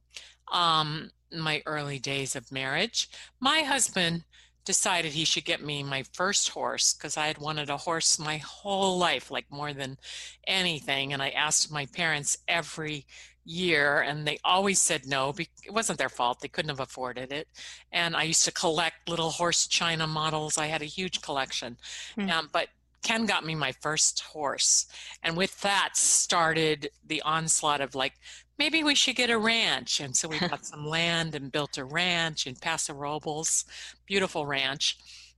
um 0.52 1.10
my 1.32 1.62
early 1.66 1.98
days 1.98 2.34
of 2.34 2.50
marriage 2.50 3.08
my 3.40 3.60
husband 3.60 4.24
decided 4.64 5.12
he 5.12 5.24
should 5.24 5.44
get 5.44 5.62
me 5.62 5.82
my 5.82 6.02
first 6.12 6.48
horse 6.48 6.94
because 6.94 7.16
I 7.16 7.26
had 7.26 7.38
wanted 7.38 7.70
a 7.70 7.76
horse 7.76 8.18
my 8.18 8.38
whole 8.38 8.98
life, 8.98 9.30
like 9.30 9.46
more 9.50 9.72
than 9.72 9.98
anything. 10.46 11.12
And 11.12 11.22
I 11.22 11.30
asked 11.30 11.70
my 11.70 11.86
parents 11.86 12.38
every 12.48 13.06
year, 13.44 14.00
and 14.00 14.26
they 14.26 14.38
always 14.44 14.80
said 14.80 15.06
no. 15.06 15.34
It 15.38 15.72
wasn't 15.72 15.98
their 15.98 16.08
fault; 16.08 16.40
they 16.40 16.48
couldn't 16.48 16.70
have 16.70 16.80
afforded 16.80 17.32
it. 17.32 17.48
And 17.92 18.16
I 18.16 18.24
used 18.24 18.44
to 18.44 18.52
collect 18.52 19.08
little 19.08 19.30
horse 19.30 19.66
china 19.66 20.06
models. 20.06 20.58
I 20.58 20.66
had 20.66 20.82
a 20.82 20.86
huge 20.86 21.22
collection, 21.22 21.76
mm. 22.16 22.30
um, 22.30 22.50
but 22.52 22.68
Ken 23.04 23.26
got 23.26 23.44
me 23.44 23.54
my 23.54 23.70
first 23.70 24.20
horse. 24.20 24.86
And 25.22 25.36
with 25.36 25.60
that 25.60 25.90
started 25.94 26.90
the 27.06 27.22
onslaught 27.22 27.80
of 27.80 27.94
like, 27.94 28.14
maybe 28.58 28.82
we 28.82 28.94
should 28.94 29.14
get 29.14 29.30
a 29.30 29.38
ranch. 29.38 30.00
And 30.00 30.16
so 30.16 30.26
we 30.26 30.38
bought 30.48 30.66
some 30.66 30.86
land 30.86 31.34
and 31.34 31.52
built 31.52 31.78
a 31.78 31.84
ranch 31.84 32.46
in 32.46 32.56
Paso 32.56 32.94
Robles, 32.94 33.66
beautiful 34.06 34.46
ranch. 34.46 34.96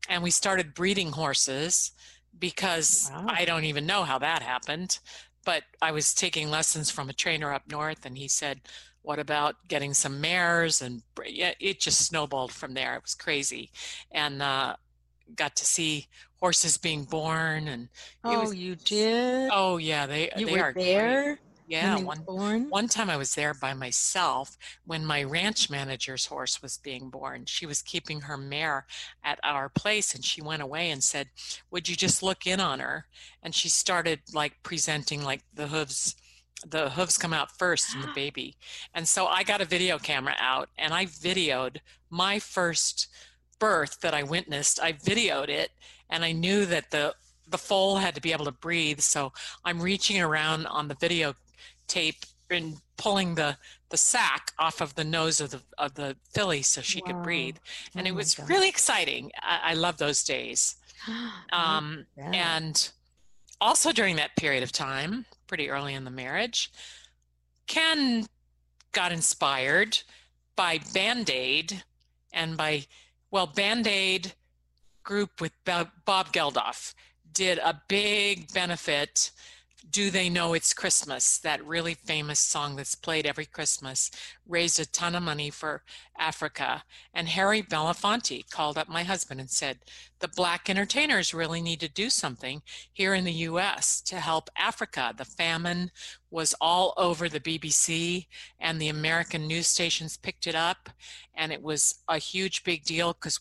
And 0.09 0.23
we 0.23 0.31
started 0.31 0.75
breeding 0.75 1.13
horses 1.13 1.91
because 2.39 3.11
wow. 3.13 3.27
I 3.29 3.45
don't 3.45 3.65
even 3.65 3.87
know 3.87 4.05
how 4.05 4.19
that 4.19 4.43
happened. 4.43 4.99
But 5.47 5.63
I 5.81 5.93
was 5.93 6.13
taking 6.13 6.51
lessons 6.51 6.91
from 6.91 7.09
a 7.09 7.15
trainer 7.15 7.55
up 7.55 7.71
north, 7.71 8.05
and 8.05 8.19
he 8.19 8.29
said, 8.29 8.61
What 9.01 9.19
about 9.19 9.55
getting 9.69 9.95
some 9.95 10.21
mares? 10.21 10.83
And 10.83 11.03
it 11.25 11.81
just 11.81 12.05
snowballed 12.05 12.53
from 12.53 12.75
there. 12.75 12.97
It 12.97 13.03
was 13.03 13.15
crazy. 13.15 13.71
And 14.11 14.43
uh, 14.43 14.77
got 15.35 15.57
to 15.57 15.65
see 15.65 16.09
horses 16.41 16.77
being 16.77 17.05
born 17.05 17.67
and 17.67 17.89
oh 18.23 18.43
was, 18.43 18.55
you 18.55 18.77
did 18.77 19.51
oh 19.53 19.79
yeah 19.79 20.07
they 20.07 20.31
you 20.37 20.47
they 20.47 20.53
were 20.53 20.65
are 20.65 20.73
there 20.75 21.25
great. 21.25 21.39
Yeah, 21.67 21.99
one, 21.99 22.23
born? 22.23 22.71
one 22.71 22.87
time 22.87 23.11
I 23.11 23.17
was 23.17 23.35
there 23.35 23.53
by 23.53 23.75
myself 23.75 24.57
when 24.87 25.05
my 25.05 25.25
ranch 25.25 25.69
manager's 25.69 26.27
horse 26.27 26.63
was 26.63 26.79
being 26.79 27.11
born. 27.11 27.45
She 27.47 27.67
was 27.67 27.83
keeping 27.83 28.21
her 28.23 28.37
mare 28.37 28.87
at 29.25 29.41
our 29.43 29.69
place 29.69 30.15
and 30.15 30.25
she 30.25 30.41
went 30.41 30.63
away 30.63 30.91
and 30.91 31.03
said, 31.03 31.29
Would 31.71 31.89
you 31.89 31.97
just 31.97 32.23
look 32.23 32.47
in 32.47 32.61
on 32.61 32.79
her? 32.79 33.07
And 33.43 33.55
she 33.55 33.69
started 33.69 34.21
like 34.33 34.63
presenting 34.63 35.25
like 35.25 35.43
the 35.55 35.67
hooves 35.67 36.15
the 36.67 36.89
hooves 36.89 37.19
come 37.19 37.35
out 37.35 37.59
first 37.59 37.95
in 37.95 38.01
the 38.01 38.09
baby. 38.15 38.57
And 38.95 39.07
so 39.07 39.27
I 39.27 39.43
got 39.43 39.61
a 39.61 39.67
video 39.67 39.99
camera 39.99 40.35
out 40.39 40.69
and 40.79 40.95
I 40.95 41.07
videoed 41.07 41.79
my 42.11 42.39
first 42.39 43.09
birth 43.59 44.01
that 44.01 44.15
I 44.15 44.23
witnessed. 44.23 44.81
I 44.81 44.93
videoed 44.93 45.49
it 45.49 45.71
and 46.11 46.25
I 46.25 46.33
knew 46.33 46.65
that 46.67 46.91
the 46.91 47.15
the 47.49 47.59
foal 47.59 47.97
had 47.97 48.15
to 48.15 48.21
be 48.21 48.33
able 48.33 48.45
to 48.45 48.53
breathe. 48.53 49.01
So 49.01 49.33
I'm 49.65 49.81
reaching 49.81 50.21
around 50.21 50.67
on 50.67 50.89
the 50.89 50.97
video 50.97 51.35
tape 51.87 52.25
and 52.51 52.77
pulling 52.97 53.35
the 53.35 53.57
the 53.89 53.97
sack 53.97 54.53
off 54.59 54.81
of 54.81 54.95
the 54.95 55.05
nose 55.05 55.41
of 55.41 55.51
the 55.51 55.63
of 55.79 55.95
the 55.95 56.17
filly 56.33 56.63
so 56.63 56.81
she 56.81 57.01
wow. 57.01 57.13
could 57.13 57.23
breathe 57.23 57.57
and 57.95 58.07
oh 58.07 58.11
it 58.11 58.15
was 58.15 58.39
really 58.49 58.69
exciting. 58.69 59.31
I, 59.41 59.73
I, 59.73 59.75
love 59.75 59.99
those 59.99 60.23
days. 60.25 60.77
Um, 61.53 62.07
and 62.17 62.91
also 63.61 63.93
during 63.93 64.17
that 64.17 64.37
period 64.37 64.63
of 64.63 64.73
time 64.73 65.25
pretty 65.47 65.71
early 65.71 65.95
in 65.95 66.05
the 66.05 66.11
marriage 66.11 66.71
ken 67.67 68.27
got 68.93 69.13
inspired 69.13 69.99
by 70.57 70.81
band-aid 70.93 71.85
and 72.33 72.57
by 72.57 72.85
well 73.31 73.47
band-aid 73.47 74.33
group 75.05 75.41
with 75.41 75.53
bob 75.65 76.33
geldof 76.33 76.93
did 77.33 77.59
a 77.59 77.81
big 77.89 78.53
benefit 78.53 79.31
do 79.91 80.11
They 80.11 80.29
Know 80.29 80.55
It's 80.55 80.75
Christmas, 80.75 81.39
that 81.39 81.65
really 81.65 81.95
famous 81.95 82.41
song 82.41 82.77
that's 82.77 82.95
played 82.95 83.27
every 83.27 83.47
Christmas, 83.47 84.11
raised 84.47 84.81
a 84.81 84.87
ton 84.87 85.15
of 85.15 85.23
money 85.23 85.51
for 85.51 85.83
Africa. 86.19 86.83
And 87.15 87.29
Harry 87.29 87.63
Belafonte 87.63 88.51
called 88.51 88.79
up 88.79 88.89
my 88.89 89.05
husband 89.05 89.41
and 89.41 89.51
said, 89.51 89.79
The 90.19 90.29
black 90.29 90.69
entertainers 90.69 91.35
really 91.35 91.61
need 91.61 91.81
to 91.81 91.89
do 91.89 92.11
something 92.11 92.63
here 92.93 93.15
in 93.15 93.25
the 93.25 93.33
US 93.33 94.01
to 94.03 94.17
help 94.17 94.51
Africa. 94.57 95.15
The 95.17 95.25
famine 95.25 95.91
was 96.31 96.55
all 96.61 96.95
over 96.97 97.29
the 97.29 97.41
BBC, 97.41 98.27
and 98.59 98.81
the 98.81 98.89
American 98.89 99.47
news 99.47 99.67
stations 99.67 100.17
picked 100.17 100.47
it 100.47 100.55
up. 100.55 100.91
And 101.35 101.53
it 101.53 101.63
was 101.63 102.03
a 102.09 102.19
huge 102.19 102.65
big 102.65 102.85
deal 102.85 103.13
because 103.13 103.41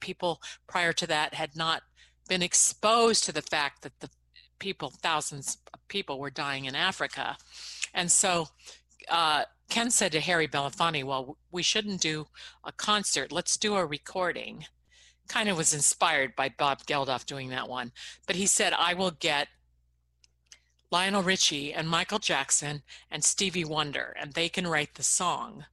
people 0.00 0.40
prior 0.66 0.92
to 0.92 1.06
that 1.08 1.34
had 1.34 1.56
not 1.56 1.82
been 2.28 2.42
exposed 2.42 3.24
to 3.24 3.32
the 3.32 3.42
fact 3.42 3.82
that 3.82 3.98
the 4.00 4.10
people, 4.58 4.90
thousands 4.90 5.58
of 5.72 5.86
people 5.88 6.18
were 6.18 6.30
dying 6.30 6.64
in 6.64 6.74
Africa. 6.74 7.36
And 7.94 8.10
so 8.10 8.48
uh, 9.08 9.44
Ken 9.68 9.90
said 9.90 10.12
to 10.12 10.20
Harry 10.20 10.48
Belafonte, 10.48 11.04
well, 11.04 11.36
we 11.50 11.62
shouldn't 11.62 12.00
do 12.00 12.26
a 12.64 12.72
concert. 12.72 13.32
Let's 13.32 13.56
do 13.56 13.76
a 13.76 13.86
recording. 13.86 14.66
Kind 15.28 15.48
of 15.48 15.56
was 15.56 15.74
inspired 15.74 16.36
by 16.36 16.48
Bob 16.48 16.84
Geldof 16.86 17.26
doing 17.26 17.50
that 17.50 17.68
one. 17.68 17.92
But 18.26 18.36
he 18.36 18.46
said, 18.46 18.72
I 18.72 18.94
will 18.94 19.10
get 19.10 19.48
Lionel 20.90 21.22
Richie 21.22 21.72
and 21.72 21.88
Michael 21.88 22.20
Jackson 22.20 22.82
and 23.10 23.24
Stevie 23.24 23.64
Wonder, 23.64 24.14
and 24.18 24.32
they 24.32 24.48
can 24.48 24.66
write 24.66 24.94
the 24.94 25.02
song. 25.02 25.64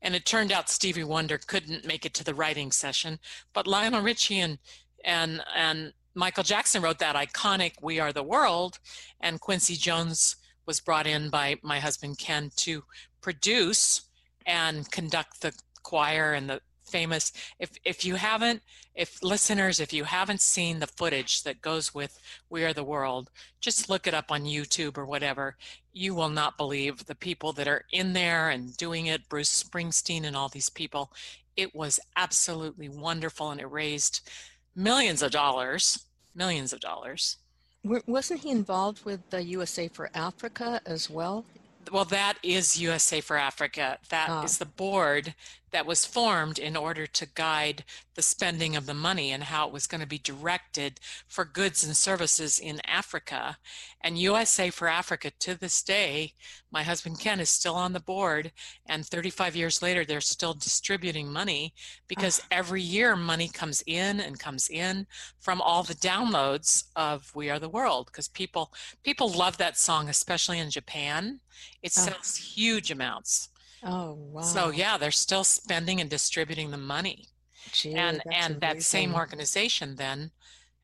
And 0.00 0.14
it 0.14 0.24
turned 0.24 0.50
out 0.50 0.70
Stevie 0.70 1.04
Wonder 1.04 1.38
couldn't 1.38 1.86
make 1.86 2.06
it 2.06 2.14
to 2.14 2.24
the 2.24 2.34
writing 2.34 2.72
session, 2.72 3.18
but 3.52 3.66
Lionel 3.66 4.02
Richie 4.02 4.40
and 4.40 4.58
and 5.04 5.42
and 5.54 5.92
Michael 6.14 6.44
Jackson 6.44 6.82
wrote 6.82 6.98
that 6.98 7.16
iconic 7.16 7.74
We 7.80 7.98
Are 7.98 8.12
the 8.12 8.22
World, 8.22 8.78
and 9.20 9.40
Quincy 9.40 9.76
Jones 9.76 10.36
was 10.66 10.80
brought 10.80 11.06
in 11.06 11.30
by 11.30 11.56
my 11.62 11.80
husband 11.80 12.18
Ken 12.18 12.50
to 12.56 12.84
produce 13.20 14.02
and 14.46 14.90
conduct 14.90 15.40
the 15.40 15.52
choir 15.82 16.32
and 16.32 16.48
the 16.48 16.60
famous 16.84 17.32
if 17.58 17.70
if 17.84 18.04
you 18.04 18.16
haven't 18.16 18.60
if 18.94 19.22
listeners 19.22 19.80
if 19.80 19.92
you 19.94 20.04
haven't 20.04 20.42
seen 20.42 20.78
the 20.78 20.86
footage 20.86 21.42
that 21.42 21.62
goes 21.62 21.94
with 21.94 22.18
we 22.50 22.64
are 22.64 22.74
the 22.74 22.84
world 22.84 23.30
just 23.60 23.88
look 23.88 24.06
it 24.06 24.12
up 24.12 24.30
on 24.30 24.44
youtube 24.44 24.98
or 24.98 25.06
whatever. 25.06 25.56
You 25.94 26.14
will 26.14 26.28
not 26.28 26.58
believe 26.58 27.06
the 27.06 27.14
people 27.14 27.52
that 27.54 27.68
are 27.68 27.84
in 27.92 28.12
there 28.12 28.50
and 28.50 28.76
doing 28.76 29.06
it 29.06 29.28
bruce 29.28 29.62
springsteen 29.62 30.24
and 30.24 30.36
all 30.36 30.48
these 30.48 30.68
people. 30.68 31.12
It 31.56 31.74
was 31.74 32.00
absolutely 32.16 32.88
wonderful 32.88 33.50
and 33.50 33.60
it 33.60 33.70
raised 33.70 34.28
millions 34.74 35.22
of 35.22 35.30
dollars, 35.30 36.06
millions 36.34 36.72
of 36.72 36.80
dollars. 36.80 37.38
Wasn't 37.84 38.40
he 38.40 38.50
involved 38.50 39.04
with 39.04 39.28
the 39.30 39.42
USA 39.42 39.88
for 39.88 40.10
Africa 40.14 40.80
as 40.86 41.10
well? 41.10 41.44
Well, 41.90 42.04
that 42.06 42.34
is 42.42 42.80
USA 42.80 43.20
for 43.20 43.36
Africa. 43.36 43.98
That 44.10 44.28
ah. 44.30 44.44
is 44.44 44.58
the 44.58 44.66
board 44.66 45.34
that 45.72 45.86
was 45.86 46.04
formed 46.04 46.58
in 46.58 46.76
order 46.76 47.06
to 47.06 47.26
guide 47.34 47.84
the 48.14 48.22
spending 48.22 48.76
of 48.76 48.86
the 48.86 48.94
money 48.94 49.32
and 49.32 49.44
how 49.44 49.66
it 49.66 49.72
was 49.72 49.86
going 49.86 50.00
to 50.00 50.06
be 50.06 50.18
directed 50.18 51.00
for 51.26 51.44
goods 51.44 51.82
and 51.82 51.96
services 51.96 52.58
in 52.58 52.80
Africa. 52.86 53.56
And 54.02 54.18
USA 54.18 54.70
for 54.70 54.86
Africa 54.86 55.30
to 55.40 55.58
this 55.58 55.82
day, 55.82 56.34
my 56.70 56.82
husband 56.82 57.20
Ken 57.20 57.40
is 57.40 57.48
still 57.48 57.74
on 57.74 57.92
the 57.92 58.00
board, 58.00 58.52
and 58.86 59.06
35 59.06 59.56
years 59.56 59.82
later, 59.82 60.04
they're 60.04 60.20
still 60.20 60.54
distributing 60.54 61.32
money 61.32 61.72
because 62.06 62.40
oh. 62.40 62.46
every 62.50 62.82
year 62.82 63.16
money 63.16 63.48
comes 63.48 63.82
in 63.86 64.20
and 64.20 64.38
comes 64.38 64.68
in 64.68 65.06
from 65.40 65.60
all 65.60 65.82
the 65.82 65.94
downloads 65.94 66.84
of 66.96 67.34
We 67.34 67.48
Are 67.50 67.58
the 67.58 67.68
World 67.68 68.06
because 68.06 68.28
people 68.28 68.72
people 69.02 69.30
love 69.30 69.56
that 69.58 69.78
song, 69.78 70.08
especially 70.08 70.58
in 70.58 70.70
Japan. 70.70 71.40
It 71.82 71.92
oh. 71.96 72.02
sells 72.02 72.36
huge 72.36 72.90
amounts. 72.90 73.48
Oh 73.84 74.14
wow! 74.14 74.42
So 74.42 74.70
yeah, 74.70 74.96
they're 74.96 75.10
still 75.10 75.44
spending 75.44 76.00
and 76.00 76.08
distributing 76.08 76.70
the 76.70 76.78
money, 76.78 77.28
Gee, 77.72 77.94
and 77.94 78.22
and 78.32 78.60
that 78.60 78.82
same 78.82 79.14
organization 79.14 79.96
then, 79.96 80.30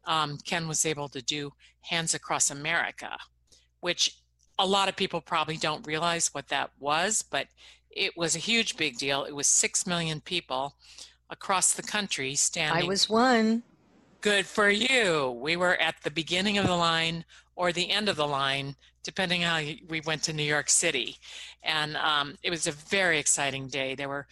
um, 0.04 0.38
Ken 0.44 0.66
was 0.66 0.84
able 0.84 1.08
to 1.10 1.22
do 1.22 1.52
Hands 1.82 2.12
Across 2.12 2.50
America, 2.50 3.16
which 3.80 4.18
a 4.58 4.66
lot 4.66 4.88
of 4.88 4.96
people 4.96 5.20
probably 5.20 5.56
don't 5.56 5.86
realize 5.86 6.28
what 6.34 6.48
that 6.48 6.70
was, 6.80 7.22
but 7.22 7.46
it 7.90 8.16
was 8.16 8.34
a 8.34 8.40
huge 8.40 8.76
big 8.76 8.98
deal. 8.98 9.24
It 9.24 9.34
was 9.34 9.46
6 9.46 9.86
million 9.86 10.20
people 10.20 10.74
across 11.30 11.74
the 11.74 11.82
country 11.82 12.34
standing. 12.34 12.84
I 12.84 12.86
was 12.86 13.08
one. 13.08 13.62
Good 14.20 14.46
for 14.46 14.68
you. 14.68 15.38
We 15.40 15.56
were 15.56 15.76
at 15.76 15.96
the 16.02 16.10
beginning 16.10 16.58
of 16.58 16.66
the 16.66 16.74
line 16.74 17.24
or 17.58 17.72
the 17.72 17.90
end 17.90 18.08
of 18.08 18.14
the 18.14 18.26
line, 18.26 18.76
depending 19.02 19.44
on 19.44 19.64
how 19.64 19.72
we 19.88 20.00
went 20.02 20.22
to 20.22 20.32
New 20.32 20.44
York 20.44 20.70
City. 20.70 21.16
And 21.64 21.96
um, 21.96 22.36
it 22.44 22.50
was 22.50 22.68
a 22.68 22.72
very 22.72 23.18
exciting 23.18 23.66
day. 23.66 23.96
There 23.96 24.08
were 24.08 24.28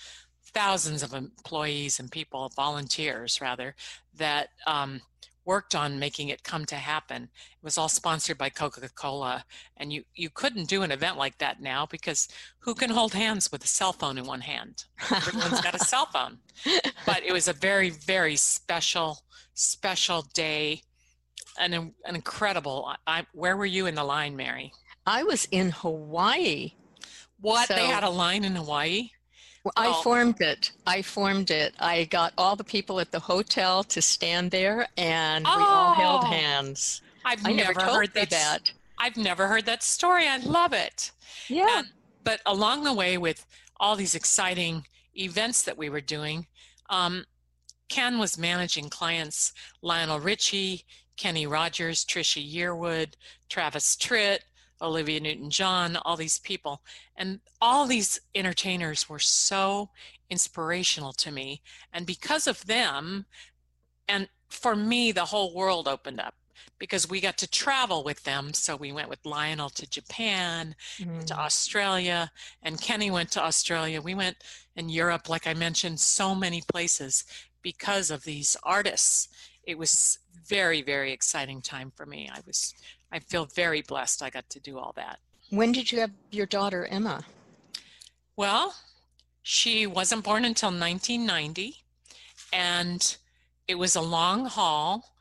thousands 0.55 1.03
of 1.03 1.13
employees 1.13 1.99
and 1.99 2.09
people, 2.09 2.53
volunteers 2.55 3.41
rather, 3.41 3.75
that 4.15 4.51
um, 4.69 5.01
worked 5.45 5.75
on 5.75 5.99
making 5.99 6.29
it 6.29 6.45
come 6.45 6.65
to 6.67 6.77
happen. 6.77 7.25
It 7.25 7.65
was 7.65 7.77
all 7.77 7.89
sponsored 7.89 8.39
by 8.39 8.49
Coca-Cola, 8.49 9.45
and 9.77 9.93
you 9.93 10.05
you 10.15 10.31
couldn't 10.31 10.69
do 10.69 10.83
an 10.83 10.93
event 10.93 11.19
like 11.19 11.39
that 11.39 11.61
now 11.61 11.85
because 11.85 12.29
who 12.61 12.75
can 12.75 12.91
hold 12.91 13.13
hands 13.13 13.51
with 13.51 13.65
a 13.65 13.69
cell 13.69 13.93
phone 13.93 14.19
in 14.19 14.25
one 14.25 14.43
hand? 14.43 14.85
Everyone's 15.11 15.61
got 15.61 15.75
a 15.75 15.85
cell 15.85 16.07
phone. 16.07 16.39
But 17.05 17.23
it 17.25 17.33
was 17.33 17.49
a 17.49 17.53
very 17.53 17.91
very 17.91 18.37
special 18.37 19.19
special 19.55 20.23
day, 20.33 20.83
an 21.59 21.75
an 21.75 22.15
incredible. 22.15 22.93
I, 23.07 23.27
where 23.33 23.57
were 23.57 23.67
you 23.67 23.87
in 23.87 23.95
the 23.95 24.05
line, 24.05 24.37
Merry? 24.37 24.73
I 25.07 25.23
was 25.23 25.47
in 25.51 25.71
Hawaii. 25.71 26.73
What 27.41 27.69
so, 27.69 27.75
they 27.75 27.87
had 27.87 28.03
a 28.03 28.11
line 28.11 28.45
in 28.45 28.57
Hawaii? 28.57 29.11
Well, 29.65 29.73
I 29.77 30.01
formed 30.03 30.41
it. 30.41 30.73
I 30.87 31.03
formed 31.03 31.51
it. 31.51 31.75
I 31.81 32.05
got 32.05 32.33
all 32.39 32.55
the 32.55 32.65
people 32.65 33.01
at 33.01 33.11
the 33.11 33.19
hotel 33.19 33.83
to 33.85 34.01
stand 34.01 34.51
there, 34.51 34.87
and 34.97 35.45
oh, 35.47 35.57
we 35.57 35.65
all 35.65 35.95
held 35.95 36.25
oh. 36.25 36.27
hands. 36.29 37.03
I've 37.25 37.45
I 37.45 37.53
never, 37.53 37.75
never 37.75 37.93
heard 37.93 38.15
that, 38.15 38.31
that. 38.31 38.73
I've 38.99 39.17
never 39.17 39.49
heard 39.49 39.67
that 39.67 39.83
story. 39.83 40.29
I 40.29 40.39
love 40.39 40.73
it. 40.73 41.11
Yeah. 41.49 41.79
And, 41.79 41.89
but 42.23 42.41
along 42.47 42.85
the 42.85 42.93
way, 42.93 43.19
with 43.19 43.45
all 43.79 43.97
these 43.97 44.15
exciting 44.15 44.87
events 45.17 45.63
that 45.63 45.77
we 45.77 45.89
were 45.89 46.01
doing, 46.01 46.47
um, 46.89 47.25
Ken 47.89 48.19
was 48.19 48.39
managing 48.39 48.89
clients 48.89 49.53
Lionel 49.83 50.21
Richie, 50.21 50.85
Kenny 51.17 51.47
Rogers, 51.47 52.05
Trisha 52.05 52.43
Yearwood, 52.43 53.15
Travis 53.49 53.97
Tritt, 53.97 54.41
Olivia 54.81 55.21
Newton 55.21 55.51
John, 55.51 55.97
all 55.97 56.17
these 56.17 56.39
people. 56.39 56.83
And 57.17 57.41
all 57.61 57.87
these 57.87 58.21
entertainers 58.35 59.09
were 59.09 59.19
so 59.19 59.91
inspirational 60.31 61.13
to 61.15 61.31
me. 61.31 61.63
And 61.93 62.07
because 62.07 62.47
of 62.47 62.67
them, 62.67 63.27
and 64.09 64.29
for 64.49 64.77
me, 64.77 65.13
the 65.13 65.25
whole 65.25 65.55
world 65.55 65.89
opened 65.89 66.21
up 66.21 66.35
because 66.79 67.09
we 67.09 67.21
got 67.21 67.39
to 67.39 67.51
travel 67.51 68.05
with 68.05 68.23
them. 68.25 68.53
So 68.53 68.77
we 68.77 68.93
went 68.93 69.09
with 69.09 69.25
Lionel 69.25 69.71
to 69.71 69.89
Japan, 69.89 70.75
mm. 70.99 71.25
to 71.25 71.39
Australia, 71.39 72.31
and 72.63 72.81
Kenny 72.81 73.11
went 73.11 73.31
to 73.33 73.45
Australia. 73.45 74.01
We 74.01 74.15
went 74.15 74.37
in 74.77 74.89
Europe, 74.89 75.29
like 75.29 75.47
I 75.47 75.55
mentioned, 75.55 76.01
so 76.01 76.35
many 76.35 76.63
places 76.71 77.25
because 77.63 78.11
of 78.11 78.25
these 78.25 78.57
artists. 78.63 79.29
It 79.65 79.79
was 79.79 80.19
very, 80.47 80.83
very 80.83 81.13
exciting 81.13 81.61
time 81.61 81.93
for 81.95 82.07
me. 82.07 82.31
I 82.33 82.41
was 82.47 82.75
I 83.13 83.21
feel 83.21 83.47
very 83.47 83.83
blessed 83.83 84.23
I 84.23 84.31
got 84.31 84.49
to 84.51 84.61
do 84.61 84.79
all 84.79 84.93
that. 84.97 85.21
When 85.51 85.73
did 85.73 85.93
you 85.93 86.01
have 86.01 86.11
your 86.31 86.47
daughter, 86.47 86.87
Emma? 86.87 87.25
Well, 88.37 88.75
she 89.43 89.87
wasn't 89.87 90.25
born 90.25 90.45
until 90.45 90.71
1990, 90.71 91.85
and 92.53 93.17
it 93.69 93.77
was 93.77 93.95
a 93.95 94.01
long 94.01 94.47
haul 94.47 95.15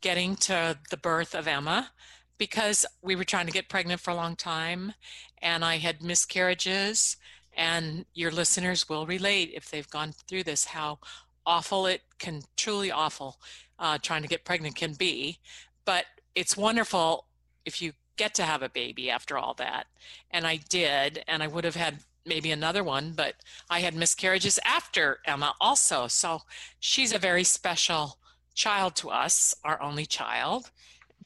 getting 0.00 0.36
to 0.36 0.78
the 0.90 0.96
birth 0.96 1.34
of 1.34 1.46
Emma 1.46 1.90
because 2.38 2.86
we 3.02 3.16
were 3.16 3.24
trying 3.24 3.46
to 3.46 3.52
get 3.52 3.68
pregnant 3.68 4.00
for 4.00 4.10
a 4.10 4.14
long 4.14 4.36
time, 4.36 4.94
and 5.42 5.64
I 5.64 5.76
had 5.76 6.02
miscarriages. 6.02 7.16
And 7.58 8.04
your 8.12 8.30
listeners 8.30 8.88
will 8.88 9.06
relate 9.06 9.52
if 9.54 9.70
they've 9.70 9.88
gone 9.88 10.12
through 10.12 10.42
this 10.42 10.66
how 10.66 10.98
awful 11.46 11.86
it 11.86 12.02
can 12.18 12.42
truly 12.56 12.90
awful 12.90 13.38
uh, 13.78 13.98
trying 13.98 14.22
to 14.22 14.28
get 14.28 14.44
pregnant 14.44 14.76
can 14.76 14.94
be. 14.94 15.38
But 15.84 16.06
it's 16.34 16.56
wonderful 16.56 17.26
if 17.64 17.80
you 17.80 17.92
get 18.16 18.34
to 18.34 18.42
have 18.42 18.62
a 18.62 18.68
baby 18.68 19.10
after 19.10 19.36
all 19.38 19.54
that. 19.54 19.86
And 20.30 20.46
I 20.46 20.56
did, 20.68 21.22
and 21.28 21.42
I 21.42 21.46
would 21.46 21.64
have 21.64 21.76
had 21.76 21.98
maybe 22.24 22.50
another 22.50 22.82
one, 22.82 23.12
but 23.12 23.34
I 23.70 23.80
had 23.80 23.94
miscarriages 23.94 24.58
after 24.64 25.20
Emma 25.24 25.54
also. 25.60 26.08
So 26.08 26.42
she's 26.80 27.12
a 27.12 27.18
very 27.18 27.44
special 27.44 28.18
child 28.54 28.96
to 28.96 29.10
us, 29.10 29.54
our 29.64 29.80
only 29.80 30.06
child. 30.06 30.70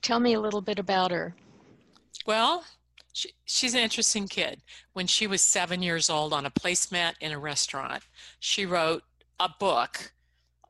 Tell 0.03 0.21
me 0.21 0.35
a 0.35 0.41
little 0.41 0.61
bit 0.61 0.79
about 0.79 1.11
her. 1.11 1.35
Well, 2.27 2.65
she, 3.13 3.31
she's 3.45 3.75
an 3.75 3.81
interesting 3.81 4.29
kid. 4.29 4.61
When 4.93 5.07
she 5.07 5.27
was 5.27 5.43
seven 5.43 5.83
years 5.83 6.11
old 6.11 6.33
on 6.33 6.47
a 6.47 6.51
placemat 6.51 7.15
in 7.21 7.33
a 7.33 7.39
restaurant, 7.39 8.03
she 8.39 8.67
wrote 8.67 9.03
a 9.39 9.49
book 9.59 10.13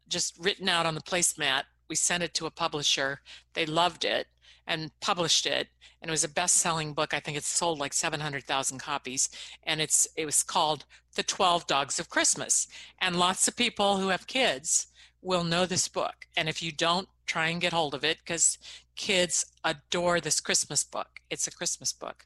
just 0.09 0.37
written 0.39 0.69
out 0.69 0.87
on 0.87 0.95
the 0.95 1.01
placemat 1.01 1.63
we 1.91 1.97
sent 1.97 2.23
it 2.23 2.33
to 2.35 2.47
a 2.47 2.51
publisher. 2.51 3.21
They 3.53 3.67
loved 3.67 4.05
it 4.07 4.29
and 4.67 4.93
published 5.01 5.45
it. 5.45 5.69
And 6.01 6.09
it 6.09 6.13
was 6.13 6.25
a 6.25 6.29
best-selling 6.29 6.95
book. 6.95 7.13
I 7.13 7.21
think 7.21 7.37
it 7.37 7.45
sold 7.45 7.79
like 7.79 7.93
700,000 7.93 8.79
copies. 8.79 9.29
And 9.65 9.83
it's 9.83 10.09
it 10.17 10.25
was 10.25 10.43
called 10.43 10.87
The 11.17 11.23
12 11.23 11.67
Dogs 11.67 12.01
of 12.01 12.09
Christmas. 12.09 12.69
And 12.99 13.17
lots 13.17 13.47
of 13.49 13.57
people 13.57 13.99
who 13.99 14.09
have 14.09 14.27
kids 14.27 14.87
will 15.21 15.45
know 15.45 15.67
this 15.67 15.89
book. 15.89 16.27
And 16.37 16.49
if 16.49 16.63
you 16.63 16.73
don't, 16.73 17.09
try 17.27 17.49
and 17.49 17.61
get 17.61 17.73
hold 17.73 17.95
of 17.95 18.05
it 18.05 18.19
because 18.25 18.57
kids 18.97 19.45
adore 19.65 20.21
this 20.21 20.41
Christmas 20.41 20.85
book. 20.85 21.21
It's 21.29 21.47
a 21.47 21.53
Christmas 21.53 21.93
book. 21.93 22.25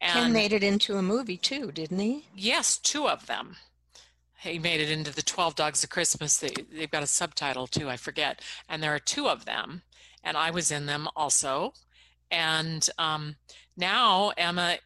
And 0.00 0.12
Ken 0.12 0.32
made 0.32 0.52
it 0.52 0.64
into 0.64 0.96
a 0.96 1.02
movie 1.02 1.36
too, 1.36 1.70
didn't 1.70 1.98
he? 1.98 2.26
Yes, 2.34 2.78
two 2.78 3.08
of 3.08 3.26
them 3.26 3.56
he 4.44 4.58
made 4.58 4.80
it 4.80 4.90
into 4.90 5.14
the 5.14 5.22
12 5.22 5.54
dogs 5.54 5.82
of 5.84 5.90
christmas. 5.90 6.38
They, 6.38 6.50
they've 6.72 6.90
got 6.90 7.02
a 7.02 7.08
subtitle 7.08 7.66
too 7.66 7.88
i 7.88 7.96
forget. 7.96 8.40
And 8.68 8.82
there 8.82 8.94
are 8.94 9.00
two 9.00 9.28
of 9.28 9.44
them 9.44 9.82
and 10.22 10.36
i 10.36 10.50
was 10.50 10.70
in 10.70 10.86
them 10.86 11.08
also. 11.16 11.72
And 12.30 12.88
um, 12.98 13.36
now 13.76 14.32
emma 14.36 14.78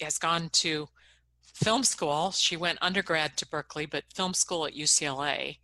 has 0.00 0.18
gone 0.18 0.50
to 0.52 0.88
film 1.42 1.84
school. 1.84 2.32
She 2.32 2.56
went 2.56 2.78
undergrad 2.82 3.36
to 3.38 3.46
berkeley 3.46 3.86
but 3.86 4.04
film 4.14 4.34
school 4.34 4.66
at 4.66 4.74
ucla 4.74 5.58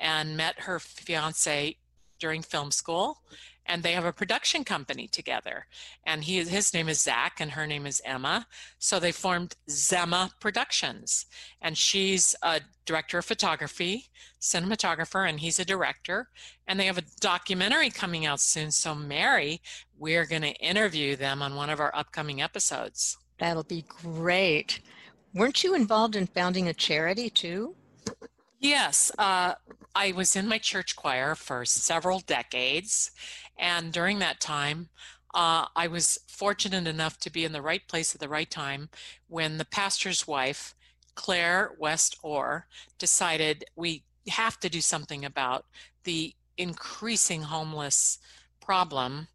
and 0.00 0.36
met 0.36 0.60
her 0.60 0.78
fiance 0.78 1.76
during 2.18 2.42
film 2.42 2.70
school 2.70 3.22
and 3.68 3.82
they 3.82 3.92
have 3.92 4.04
a 4.04 4.12
production 4.12 4.64
company 4.64 5.08
together. 5.08 5.66
And 6.04 6.24
he, 6.24 6.42
his 6.44 6.72
name 6.72 6.88
is 6.88 7.02
Zach, 7.02 7.40
and 7.40 7.50
her 7.52 7.66
name 7.66 7.86
is 7.86 8.02
Emma. 8.04 8.46
So 8.78 8.98
they 8.98 9.12
formed 9.12 9.56
Zema 9.68 10.30
Productions, 10.40 11.26
and 11.60 11.76
she's 11.76 12.34
a 12.42 12.60
director 12.84 13.18
of 13.18 13.24
photography, 13.24 14.06
cinematographer, 14.40 15.28
and 15.28 15.40
he's 15.40 15.58
a 15.58 15.64
director. 15.64 16.28
And 16.66 16.78
they 16.78 16.86
have 16.86 16.98
a 16.98 17.04
documentary 17.20 17.90
coming 17.90 18.26
out 18.26 18.40
soon. 18.40 18.70
So 18.70 18.94
Merry, 18.94 19.60
we're 19.98 20.26
going 20.26 20.42
to 20.42 20.54
interview 20.54 21.16
them 21.16 21.42
on 21.42 21.56
one 21.56 21.70
of 21.70 21.80
our 21.80 21.94
upcoming 21.94 22.40
episodes. 22.40 23.18
That'll 23.38 23.64
be 23.64 23.84
great. 23.88 24.80
Weren't 25.34 25.62
you 25.62 25.74
involved 25.74 26.16
in 26.16 26.26
founding 26.26 26.68
a 26.68 26.74
charity 26.74 27.28
too? 27.28 27.74
Yes, 28.66 29.12
uh, 29.16 29.54
I 29.94 30.10
was 30.10 30.34
in 30.34 30.48
my 30.48 30.58
church 30.58 30.96
choir 30.96 31.36
for 31.36 31.64
several 31.64 32.18
decades, 32.18 33.12
and 33.56 33.92
during 33.92 34.18
that 34.18 34.40
time, 34.40 34.88
uh, 35.34 35.66
I 35.76 35.86
was 35.86 36.18
fortunate 36.26 36.88
enough 36.88 37.16
to 37.20 37.30
be 37.30 37.44
in 37.44 37.52
the 37.52 37.62
right 37.62 37.86
place 37.86 38.12
at 38.12 38.20
the 38.20 38.28
right 38.28 38.50
time 38.50 38.88
when 39.28 39.58
the 39.58 39.64
pastor's 39.64 40.26
wife, 40.26 40.74
Claire 41.14 41.76
West 41.78 42.18
Orr, 42.24 42.66
decided 42.98 43.64
we 43.76 44.02
have 44.30 44.58
to 44.58 44.68
do 44.68 44.80
something 44.80 45.24
about 45.24 45.64
the 46.02 46.34
increasing 46.58 47.42
homeless 47.42 48.18
problem, 48.60 49.28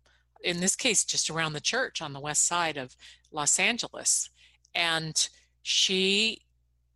in 0.44 0.60
this 0.60 0.76
case, 0.76 1.06
just 1.06 1.30
around 1.30 1.54
the 1.54 1.62
church 1.62 2.02
on 2.02 2.12
the 2.12 2.20
west 2.20 2.46
side 2.46 2.76
of 2.76 2.98
Los 3.32 3.60
Angeles. 3.60 4.30
And 4.76 5.30
she 5.64 6.42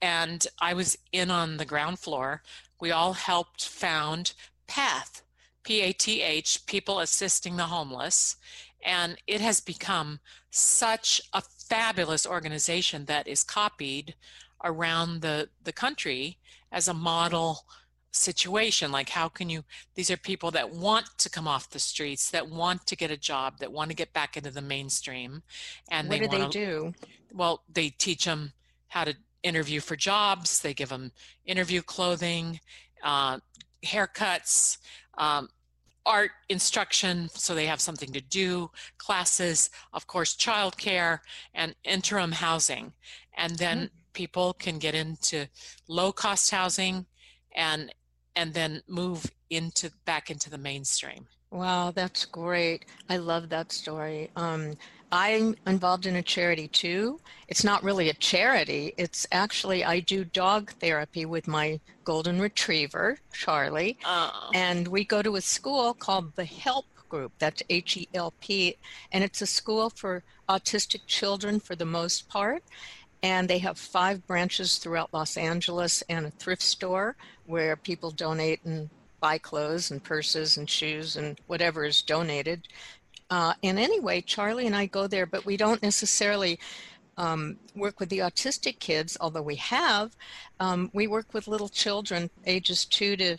and 0.01 0.45
I 0.59 0.73
was 0.73 0.97
in 1.11 1.31
on 1.31 1.57
the 1.57 1.65
ground 1.65 1.99
floor. 1.99 2.41
We 2.79 2.91
all 2.91 3.13
helped 3.13 3.65
found 3.65 4.33
PATH, 4.67 5.21
PATH, 5.63 6.65
People 6.65 6.99
Assisting 6.99 7.55
the 7.55 7.63
Homeless. 7.63 8.35
And 8.85 9.17
it 9.25 9.41
has 9.41 9.59
become 9.59 10.19
such 10.51 11.21
a 11.33 11.41
fabulous 11.41 12.25
organization 12.25 13.05
that 13.05 13.27
is 13.27 13.43
copied 13.43 14.15
around 14.63 15.21
the, 15.21 15.49
the 15.63 15.73
country 15.73 16.37
as 16.71 16.87
a 16.87 16.93
model 16.93 17.65
situation 18.11 18.93
like 18.93 19.09
how 19.09 19.27
can 19.27 19.49
you 19.49 19.61
these 19.95 20.09
are 20.09 20.15
people 20.15 20.49
that 20.49 20.71
want 20.71 21.05
to 21.17 21.29
come 21.29 21.49
off 21.49 21.69
the 21.71 21.79
streets 21.79 22.31
that 22.31 22.47
want 22.47 22.87
to 22.87 22.95
get 22.95 23.11
a 23.11 23.17
job 23.17 23.57
that 23.59 23.73
want 23.73 23.89
to 23.89 23.95
get 23.95 24.13
back 24.13 24.37
into 24.37 24.49
the 24.49 24.61
mainstream 24.61 25.43
and 25.91 26.07
what 26.07 26.19
they 26.19 26.25
do 26.25 26.31
wanna, 26.31 26.45
they 26.45 26.49
do 26.49 26.93
well 27.33 27.63
they 27.69 27.89
teach 27.89 28.23
them 28.23 28.53
how 28.87 29.03
to 29.03 29.13
interview 29.45 29.79
for 29.79 29.95
jobs 29.95 30.61
they 30.61 30.73
give 30.73 30.89
them 30.89 31.11
interview 31.45 31.81
clothing 31.81 32.59
uh, 33.03 33.37
haircuts 33.85 34.77
um, 35.17 35.47
art 36.05 36.31
instruction 36.49 37.29
so 37.29 37.55
they 37.55 37.65
have 37.65 37.81
something 37.81 38.11
to 38.13 38.21
do, 38.21 38.69
classes, 38.97 39.69
of 39.93 40.07
course, 40.07 40.35
childcare, 40.35 41.19
and 41.53 41.75
interim 41.83 42.31
housing. 42.31 42.93
And 43.37 43.57
then 43.57 43.77
mm-hmm. 43.77 43.87
people 44.13 44.53
can 44.53 44.77
get 44.77 44.95
into 44.95 45.47
low 45.87 46.11
cost 46.11 46.51
housing 46.51 47.05
and 47.55 47.93
and 48.37 48.53
then 48.53 48.81
move 48.87 49.31
into 49.49 49.89
back 50.05 50.29
into 50.29 50.49
the 50.49 50.57
mainstream. 50.57 51.25
Wow, 51.51 51.91
that's 51.91 52.25
great. 52.25 52.85
I 53.09 53.15
love 53.17 53.47
that 53.49 53.71
story. 53.71 54.29
Um, 54.35 54.73
I'm 55.11 55.55
involved 55.65 56.05
in 56.05 56.15
a 56.15 56.23
charity 56.23 56.67
too. 56.67 57.19
It's 57.47 57.63
not 57.63 57.83
really 57.83 58.09
a 58.09 58.13
charity. 58.13 58.93
It's 58.97 59.27
actually, 59.31 59.83
I 59.83 59.99
do 59.99 60.25
dog 60.25 60.71
therapy 60.73 61.25
with 61.25 61.47
my 61.47 61.79
golden 62.03 62.39
retriever, 62.39 63.19
Charlie. 63.33 63.97
Oh. 64.05 64.49
And 64.53 64.87
we 64.87 65.05
go 65.05 65.21
to 65.21 65.35
a 65.35 65.41
school 65.41 65.93
called 65.93 66.35
the 66.35 66.45
HELP 66.45 66.85
Group. 67.07 67.33
That's 67.39 67.63
H 67.69 67.97
E 67.97 68.07
L 68.13 68.33
P. 68.41 68.77
And 69.11 69.23
it's 69.23 69.41
a 69.41 69.47
school 69.47 69.89
for 69.89 70.23
autistic 70.49 71.01
children 71.07 71.59
for 71.59 71.75
the 71.75 71.85
most 71.85 72.27
part. 72.27 72.63
And 73.23 73.47
they 73.47 73.59
have 73.59 73.77
five 73.77 74.25
branches 74.27 74.77
throughout 74.77 75.13
Los 75.13 75.37
Angeles 75.37 76.03
and 76.09 76.25
a 76.25 76.31
thrift 76.31 76.61
store 76.61 77.15
where 77.45 77.75
people 77.75 78.11
donate 78.11 78.63
and 78.65 78.89
buy 79.19 79.37
clothes 79.37 79.89
and 79.89 80.03
purses 80.03 80.57
and 80.57 80.69
shoes 80.69 81.15
and 81.15 81.39
whatever 81.47 81.85
is 81.85 82.01
donated 82.01 82.67
uh, 83.29 83.53
and 83.63 83.79
anyway, 83.79 84.21
Charlie 84.21 84.67
and 84.67 84.75
I 84.75 84.85
go 84.85 85.07
there, 85.07 85.25
but 85.25 85.45
we 85.45 85.57
don't 85.57 85.81
necessarily 85.81 86.59
um, 87.17 87.57
work 87.75 87.99
with 87.99 88.09
the 88.09 88.19
autistic 88.19 88.79
kids, 88.79 89.17
although 89.19 89.41
we 89.41 89.55
have. 89.55 90.15
Um, 90.59 90.89
we 90.93 91.07
work 91.07 91.33
with 91.33 91.47
little 91.47 91.69
children 91.69 92.29
ages 92.45 92.85
two 92.85 93.15
to 93.17 93.37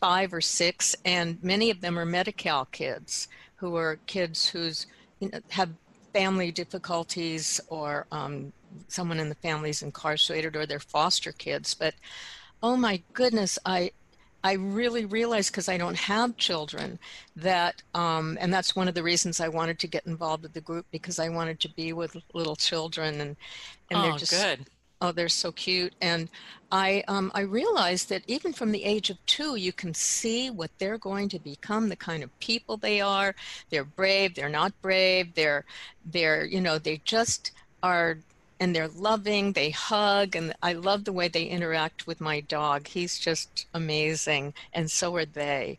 five 0.00 0.32
or 0.32 0.40
six, 0.40 0.94
and 1.04 1.42
many 1.42 1.70
of 1.70 1.80
them 1.80 1.98
are 1.98 2.04
Medi-Cal 2.04 2.66
kids 2.66 3.28
who 3.56 3.76
are 3.76 3.98
kids 4.06 4.48
who's 4.48 4.86
you 5.20 5.30
know, 5.30 5.40
have 5.48 5.70
family 6.12 6.52
difficulties 6.52 7.60
or 7.68 8.06
um, 8.12 8.52
someone 8.88 9.18
in 9.18 9.28
the 9.28 9.34
family 9.36 9.70
is 9.70 9.82
incarcerated 9.82 10.54
or 10.56 10.66
they're 10.66 10.78
foster 10.78 11.32
kids. 11.32 11.74
But 11.74 11.94
oh 12.62 12.76
my 12.76 13.02
goodness, 13.12 13.58
I 13.66 13.92
I 14.46 14.52
really 14.52 15.06
realized 15.06 15.50
because 15.50 15.68
I 15.68 15.76
don't 15.76 15.96
have 15.96 16.36
children 16.36 17.00
that, 17.34 17.82
um, 17.94 18.38
and 18.40 18.54
that's 18.54 18.76
one 18.76 18.86
of 18.86 18.94
the 18.94 19.02
reasons 19.02 19.40
I 19.40 19.48
wanted 19.48 19.80
to 19.80 19.88
get 19.88 20.06
involved 20.06 20.44
with 20.44 20.52
the 20.52 20.60
group 20.60 20.86
because 20.92 21.18
I 21.18 21.28
wanted 21.30 21.58
to 21.60 21.68
be 21.74 21.92
with 21.92 22.16
little 22.32 22.54
children 22.54 23.20
and 23.20 23.36
and 23.90 23.98
oh, 23.98 24.02
they're 24.02 24.18
just 24.18 24.30
good. 24.30 24.60
Oh, 25.00 25.10
they're 25.10 25.28
so 25.28 25.50
cute. 25.50 25.94
And 26.00 26.30
I 26.70 27.02
um, 27.08 27.32
I 27.34 27.40
realized 27.40 28.08
that 28.10 28.22
even 28.28 28.52
from 28.52 28.70
the 28.70 28.84
age 28.84 29.10
of 29.10 29.18
two, 29.26 29.56
you 29.56 29.72
can 29.72 29.92
see 29.92 30.48
what 30.50 30.70
they're 30.78 30.98
going 30.98 31.28
to 31.30 31.40
become, 31.40 31.88
the 31.88 31.96
kind 31.96 32.22
of 32.22 32.38
people 32.38 32.76
they 32.76 33.00
are. 33.00 33.34
They're 33.70 33.84
brave. 33.84 34.36
They're 34.36 34.48
not 34.48 34.80
brave. 34.80 35.34
They're 35.34 35.64
they're 36.04 36.44
you 36.44 36.60
know 36.60 36.78
they 36.78 37.00
just 37.04 37.50
are 37.82 38.18
and 38.58 38.74
they're 38.74 38.88
loving, 38.88 39.52
they 39.52 39.70
hug, 39.70 40.34
and 40.34 40.54
I 40.62 40.72
love 40.72 41.04
the 41.04 41.12
way 41.12 41.28
they 41.28 41.44
interact 41.44 42.06
with 42.06 42.20
my 42.20 42.40
dog. 42.40 42.88
He's 42.88 43.18
just 43.18 43.66
amazing, 43.74 44.54
and 44.72 44.90
so 44.90 45.14
are 45.16 45.26
they. 45.26 45.78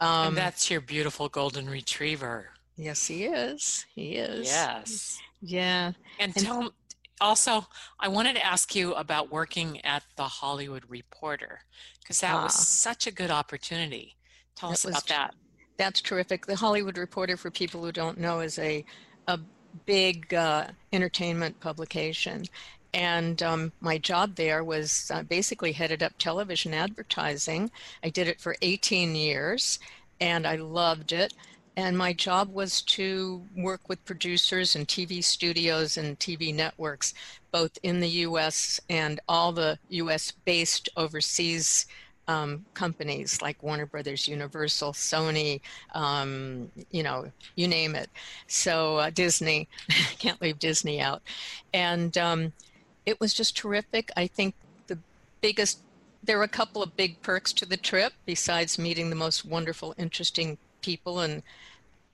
Um, 0.00 0.28
and 0.28 0.36
that's 0.36 0.70
your 0.70 0.80
beautiful 0.80 1.28
golden 1.28 1.68
retriever. 1.68 2.50
Yes, 2.76 3.06
he 3.06 3.24
is. 3.24 3.86
He 3.94 4.16
is. 4.16 4.46
Yes. 4.46 5.18
Yeah. 5.40 5.92
And, 6.20 6.36
and 6.36 6.46
tell 6.46 6.72
also, 7.20 7.66
I 7.98 8.08
wanted 8.08 8.36
to 8.36 8.46
ask 8.46 8.74
you 8.74 8.94
about 8.94 9.32
working 9.32 9.84
at 9.84 10.04
the 10.16 10.24
Hollywood 10.24 10.84
Reporter 10.88 11.60
because 12.00 12.20
that 12.20 12.34
was 12.34 12.54
ah. 12.54 12.62
such 12.62 13.06
a 13.06 13.10
good 13.10 13.30
opportunity. 13.30 14.16
Tell 14.54 14.70
us 14.70 14.84
about 14.84 15.06
that. 15.08 15.34
That's 15.76 16.00
terrific. 16.00 16.46
The 16.46 16.56
Hollywood 16.56 16.98
Reporter, 16.98 17.36
for 17.36 17.50
people 17.50 17.84
who 17.84 17.92
don't 17.92 18.18
know, 18.18 18.40
is 18.40 18.58
a 18.58 18.84
a 19.26 19.38
big 19.86 20.32
uh, 20.34 20.68
entertainment 20.92 21.58
publication. 21.60 22.44
And 22.94 23.42
um, 23.42 23.72
my 23.80 23.98
job 23.98 24.34
there 24.36 24.64
was 24.64 25.10
uh, 25.14 25.22
basically 25.22 25.72
headed 25.72 26.02
up 26.02 26.12
television 26.18 26.72
advertising. 26.72 27.70
I 28.02 28.08
did 28.08 28.28
it 28.28 28.40
for 28.40 28.56
18 28.62 29.14
years 29.14 29.78
and 30.20 30.46
I 30.46 30.56
loved 30.56 31.12
it. 31.12 31.34
And 31.76 31.96
my 31.96 32.12
job 32.12 32.52
was 32.52 32.82
to 32.82 33.46
work 33.56 33.88
with 33.88 34.04
producers 34.04 34.74
and 34.74 34.88
TV 34.88 35.22
studios 35.22 35.96
and 35.96 36.18
TV 36.18 36.52
networks, 36.52 37.14
both 37.52 37.78
in 37.84 38.00
the 38.00 38.08
US 38.26 38.80
and 38.90 39.20
all 39.28 39.52
the 39.52 39.78
US 39.90 40.32
based 40.44 40.88
overseas 40.96 41.86
um, 42.28 42.64
companies 42.74 43.40
like 43.42 43.62
Warner 43.62 43.86
Brothers, 43.86 44.28
Universal, 44.28 44.92
Sony, 44.92 45.60
um, 45.94 46.70
you 46.90 47.02
know, 47.02 47.32
you 47.56 47.66
name 47.66 47.94
it. 47.94 48.10
So 48.46 48.98
uh, 48.98 49.10
Disney, 49.10 49.68
can't 50.18 50.40
leave 50.40 50.58
Disney 50.58 51.00
out. 51.00 51.22
And 51.72 52.16
um, 52.18 52.52
it 53.06 53.18
was 53.18 53.32
just 53.32 53.56
terrific. 53.56 54.10
I 54.16 54.26
think 54.26 54.54
the 54.86 54.98
biggest, 55.40 55.80
there 56.22 56.36
were 56.36 56.44
a 56.44 56.48
couple 56.48 56.82
of 56.82 56.96
big 56.96 57.20
perks 57.22 57.52
to 57.54 57.66
the 57.66 57.78
trip 57.78 58.12
besides 58.26 58.78
meeting 58.78 59.08
the 59.08 59.16
most 59.16 59.44
wonderful, 59.44 59.94
interesting 59.96 60.58
people 60.82 61.20
and 61.20 61.42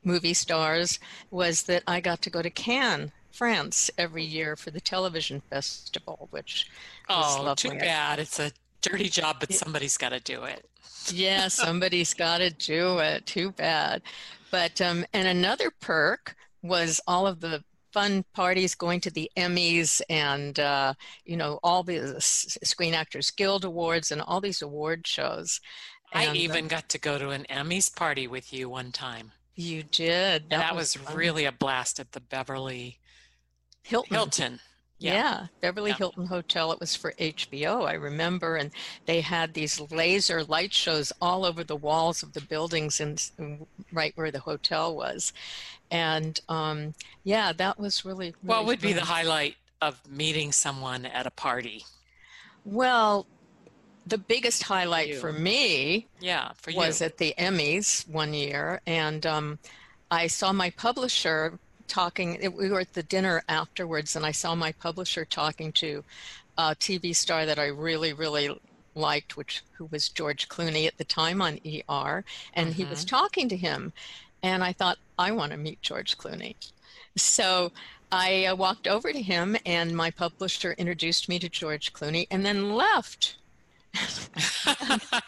movie 0.04 0.34
stars 0.34 1.00
was 1.30 1.64
that 1.64 1.82
I 1.86 2.00
got 2.00 2.22
to 2.22 2.30
go 2.30 2.40
to 2.40 2.50
Cannes 2.50 3.10
France 3.32 3.90
every 3.98 4.22
year 4.22 4.54
for 4.54 4.70
the 4.70 4.80
television 4.80 5.42
festival, 5.50 6.28
which 6.30 6.70
oh, 7.08 7.42
lovely. 7.44 7.70
too 7.70 7.78
bad. 7.78 8.20
It's 8.20 8.38
a 8.38 8.52
dirty 8.88 9.08
job, 9.08 9.36
but 9.40 9.52
somebody's 9.52 9.96
got 9.96 10.10
to 10.10 10.20
do 10.20 10.44
it. 10.44 10.68
yeah, 11.12 11.48
somebody's 11.48 12.14
got 12.14 12.38
to 12.38 12.50
do 12.50 12.98
it. 12.98 13.26
Too 13.26 13.50
bad. 13.52 14.02
But 14.50 14.80
um, 14.80 15.04
and 15.12 15.26
another 15.26 15.70
perk 15.80 16.36
was 16.62 17.00
all 17.06 17.26
of 17.26 17.40
the 17.40 17.64
fun 17.92 18.24
parties 18.34 18.74
going 18.74 19.00
to 19.00 19.10
the 19.10 19.30
Emmys 19.36 20.02
and 20.10 20.58
uh, 20.58 20.94
you 21.24 21.36
know 21.36 21.58
all 21.62 21.82
the 21.82 22.16
Screen 22.20 22.94
Actors 22.94 23.30
Guild 23.30 23.64
Awards 23.64 24.10
and 24.10 24.20
all 24.20 24.40
these 24.40 24.62
award 24.62 25.06
shows. 25.06 25.60
And, 26.12 26.30
I 26.30 26.34
even 26.34 26.66
uh, 26.66 26.68
got 26.68 26.88
to 26.90 26.98
go 26.98 27.18
to 27.18 27.30
an 27.30 27.46
Emmys 27.50 27.94
party 27.94 28.28
with 28.28 28.52
you 28.52 28.68
one 28.68 28.92
time. 28.92 29.32
You 29.56 29.82
did. 29.82 30.50
That, 30.50 30.58
that 30.58 30.76
was, 30.76 30.98
was 30.98 31.14
really 31.14 31.44
a 31.44 31.52
blast 31.52 31.98
at 31.98 32.12
the 32.12 32.20
Beverly 32.20 32.98
Hilton. 33.82 34.14
Hilton. 34.14 34.60
Yeah, 35.04 35.12
yeah 35.12 35.46
Beverly 35.60 35.90
yeah. 35.90 35.96
Hilton 35.96 36.26
Hotel. 36.26 36.72
It 36.72 36.80
was 36.80 36.96
for 36.96 37.12
HBO, 37.12 37.86
I 37.86 37.94
remember. 37.94 38.56
And 38.56 38.70
they 39.06 39.20
had 39.20 39.54
these 39.54 39.80
laser 39.90 40.42
light 40.44 40.72
shows 40.72 41.12
all 41.20 41.44
over 41.44 41.62
the 41.62 41.76
walls 41.76 42.22
of 42.22 42.32
the 42.32 42.40
buildings 42.40 43.00
and 43.00 43.66
right 43.92 44.12
where 44.16 44.30
the 44.30 44.40
hotel 44.40 44.96
was. 44.96 45.32
And 45.90 46.40
um, 46.48 46.94
yeah, 47.22 47.52
that 47.52 47.78
was 47.78 48.04
really, 48.04 48.26
really 48.26 48.36
What 48.42 48.66
would 48.66 48.80
fun. 48.80 48.90
be 48.90 48.94
the 48.94 49.04
highlight 49.04 49.56
of 49.82 50.00
meeting 50.08 50.50
someone 50.52 51.04
at 51.04 51.26
a 51.26 51.30
party? 51.30 51.84
Well, 52.64 53.26
the 54.06 54.18
biggest 54.18 54.62
highlight 54.62 55.16
for 55.16 55.32
me 55.32 56.06
yeah, 56.20 56.52
for 56.56 56.72
was 56.74 57.02
at 57.02 57.18
the 57.18 57.34
Emmys 57.38 58.08
one 58.08 58.34
year. 58.34 58.80
And 58.86 59.24
um, 59.26 59.58
I 60.10 60.26
saw 60.26 60.52
my 60.52 60.70
publisher 60.70 61.58
talking, 61.88 62.38
we 62.56 62.70
were 62.70 62.80
at 62.80 62.92
the 62.92 63.02
dinner 63.02 63.42
afterwards, 63.48 64.16
and 64.16 64.24
I 64.24 64.32
saw 64.32 64.54
my 64.54 64.72
publisher 64.72 65.24
talking 65.24 65.72
to 65.72 66.04
a 66.58 66.74
TV 66.74 67.14
star 67.14 67.46
that 67.46 67.58
I 67.58 67.66
really, 67.66 68.12
really 68.12 68.58
liked, 68.94 69.36
which 69.36 69.62
who 69.72 69.86
was 69.86 70.08
George 70.08 70.48
Clooney 70.48 70.86
at 70.86 70.98
the 70.98 71.04
time 71.04 71.42
on 71.42 71.58
ER, 71.66 72.24
and 72.54 72.68
mm-hmm. 72.68 72.72
he 72.72 72.84
was 72.84 73.00
mm-hmm. 73.00 73.16
talking 73.16 73.48
to 73.48 73.56
him, 73.56 73.92
and 74.42 74.62
I 74.62 74.72
thought 74.72 74.98
I 75.18 75.32
want 75.32 75.52
to 75.52 75.58
meet 75.58 75.82
George 75.82 76.16
Clooney, 76.16 76.54
so 77.16 77.72
I 78.12 78.46
uh, 78.46 78.54
walked 78.54 78.86
over 78.86 79.12
to 79.12 79.22
him, 79.22 79.56
and 79.66 79.96
my 79.96 80.10
publisher 80.10 80.72
introduced 80.74 81.28
me 81.28 81.38
to 81.40 81.48
George 81.48 81.92
Clooney, 81.92 82.26
and 82.30 82.44
then 82.44 82.74
left. 82.74 83.36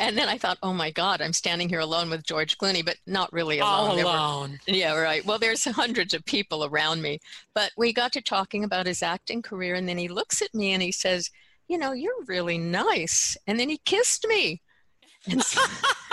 and 0.00 0.16
then 0.16 0.28
I 0.28 0.38
thought, 0.38 0.58
oh 0.62 0.72
my 0.72 0.90
God, 0.90 1.20
I'm 1.20 1.32
standing 1.32 1.68
here 1.68 1.80
alone 1.80 2.10
with 2.10 2.24
George 2.24 2.58
Clooney, 2.58 2.84
but 2.84 2.96
not 3.06 3.32
really 3.32 3.58
alone. 3.58 3.90
All 3.90 4.00
alone. 4.00 4.58
Were, 4.66 4.74
yeah, 4.74 4.94
right. 4.94 5.24
Well, 5.24 5.38
there's 5.38 5.64
hundreds 5.70 6.14
of 6.14 6.24
people 6.24 6.64
around 6.64 7.02
me. 7.02 7.20
But 7.54 7.72
we 7.76 7.92
got 7.92 8.12
to 8.12 8.20
talking 8.20 8.64
about 8.64 8.86
his 8.86 9.02
acting 9.02 9.42
career, 9.42 9.74
and 9.74 9.88
then 9.88 9.98
he 9.98 10.08
looks 10.08 10.42
at 10.42 10.54
me 10.54 10.72
and 10.72 10.82
he 10.82 10.92
says, 10.92 11.30
you 11.68 11.78
know, 11.78 11.92
you're 11.92 12.24
really 12.26 12.58
nice. 12.58 13.36
And 13.46 13.60
then 13.60 13.68
he 13.68 13.78
kissed 13.84 14.26
me. 14.26 14.62
And 15.30 15.42
so, 15.42 15.60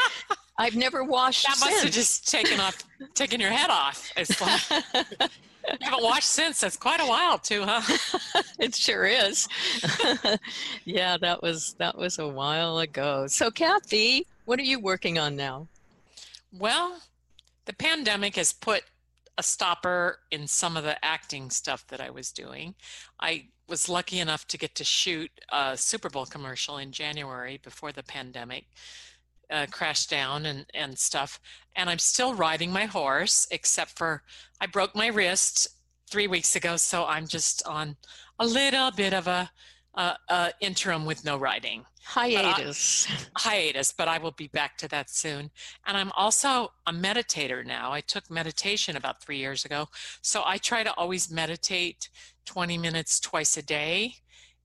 I've 0.57 0.75
never 0.75 1.03
washed. 1.03 1.43
That 1.43 1.57
must 1.59 1.63
since. 1.63 1.83
have 1.83 1.93
just 1.93 2.29
taken 2.29 2.59
off, 2.59 2.77
taken 3.13 3.39
your 3.39 3.51
head 3.51 3.69
off. 3.69 4.11
It's 4.15 4.39
like, 4.41 5.29
haven't 5.81 6.03
watched 6.03 6.23
since. 6.23 6.61
That's 6.61 6.77
quite 6.77 7.01
a 7.01 7.05
while 7.05 7.37
too, 7.37 7.63
huh? 7.65 8.41
it 8.59 8.75
sure 8.75 9.05
is. 9.05 9.47
yeah, 10.85 11.17
that 11.17 11.41
was 11.41 11.75
that 11.79 11.97
was 11.97 12.19
a 12.19 12.27
while 12.27 12.79
ago. 12.79 13.27
So, 13.27 13.51
Cathy, 13.51 14.27
what 14.45 14.59
are 14.59 14.63
you 14.63 14.79
working 14.79 15.17
on 15.17 15.35
now? 15.35 15.67
Well, 16.51 17.01
the 17.65 17.73
pandemic 17.73 18.35
has 18.35 18.53
put 18.53 18.83
a 19.37 19.43
stopper 19.43 20.19
in 20.31 20.47
some 20.47 20.77
of 20.77 20.83
the 20.83 21.03
acting 21.03 21.49
stuff 21.49 21.85
that 21.87 21.99
I 21.99 22.09
was 22.09 22.31
doing. 22.31 22.75
I 23.19 23.47
was 23.67 23.89
lucky 23.89 24.19
enough 24.19 24.47
to 24.47 24.57
get 24.57 24.75
to 24.75 24.83
shoot 24.83 25.31
a 25.51 25.75
Super 25.75 26.09
Bowl 26.09 26.25
commercial 26.25 26.77
in 26.77 26.91
January 26.91 27.59
before 27.61 27.91
the 27.91 28.03
pandemic 28.03 28.65
uh, 29.49 29.65
crashed 29.71 30.09
down 30.09 30.45
and, 30.45 30.65
and 30.73 30.97
stuff. 30.97 31.39
And 31.75 31.89
I'm 31.89 31.99
still 31.99 32.33
riding 32.33 32.71
my 32.71 32.85
horse, 32.85 33.47
except 33.51 33.97
for 33.97 34.23
I 34.61 34.67
broke 34.67 34.95
my 34.95 35.07
wrist 35.07 35.67
three 36.09 36.27
weeks 36.27 36.55
ago. 36.55 36.77
So 36.77 37.05
I'm 37.05 37.27
just 37.27 37.65
on 37.67 37.97
a 38.39 38.45
little 38.45 38.91
bit 38.91 39.13
of 39.13 39.27
a, 39.27 39.49
a, 39.95 40.51
interim 40.61 41.05
with 41.05 41.25
no 41.25 41.37
riding. 41.37 41.85
Hiatus. 42.03 43.07
But 43.07 43.29
I, 43.35 43.39
hiatus, 43.49 43.91
but 43.91 44.07
I 44.07 44.19
will 44.19 44.31
be 44.31 44.47
back 44.47 44.77
to 44.77 44.87
that 44.89 45.09
soon. 45.09 45.49
And 45.87 45.97
I'm 45.97 46.11
also 46.15 46.71
a 46.85 46.91
meditator 46.91 47.65
now. 47.65 47.91
I 47.91 48.01
took 48.01 48.29
meditation 48.29 48.95
about 48.95 49.21
three 49.21 49.37
years 49.37 49.65
ago. 49.65 49.87
So 50.21 50.43
I 50.45 50.57
try 50.57 50.83
to 50.83 50.93
always 50.93 51.31
meditate 51.31 52.09
20 52.45 52.77
minutes 52.77 53.19
twice 53.19 53.57
a 53.57 53.63
day. 53.63 54.15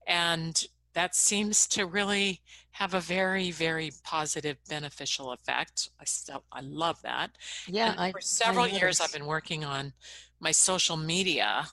And 0.07 0.63
that 0.93 1.15
seems 1.15 1.67
to 1.67 1.85
really 1.85 2.41
have 2.71 2.93
a 2.93 2.99
very 2.99 3.51
very 3.51 3.91
positive 4.03 4.57
beneficial 4.69 5.31
effect 5.31 5.89
i 5.99 6.05
still 6.05 6.43
i 6.51 6.61
love 6.61 7.01
that 7.01 7.31
yeah 7.67 7.95
I, 7.97 8.11
for 8.11 8.21
several 8.21 8.65
I 8.65 8.69
years 8.69 9.01
i've 9.01 9.13
been 9.13 9.25
working 9.25 9.63
on 9.63 9.93
my 10.39 10.51
social 10.51 10.97
media 10.97 11.67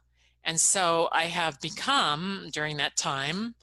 and 0.44 0.60
so 0.60 1.08
i 1.12 1.24
have 1.24 1.60
become 1.60 2.48
during 2.52 2.76
that 2.78 2.96
time 2.96 3.54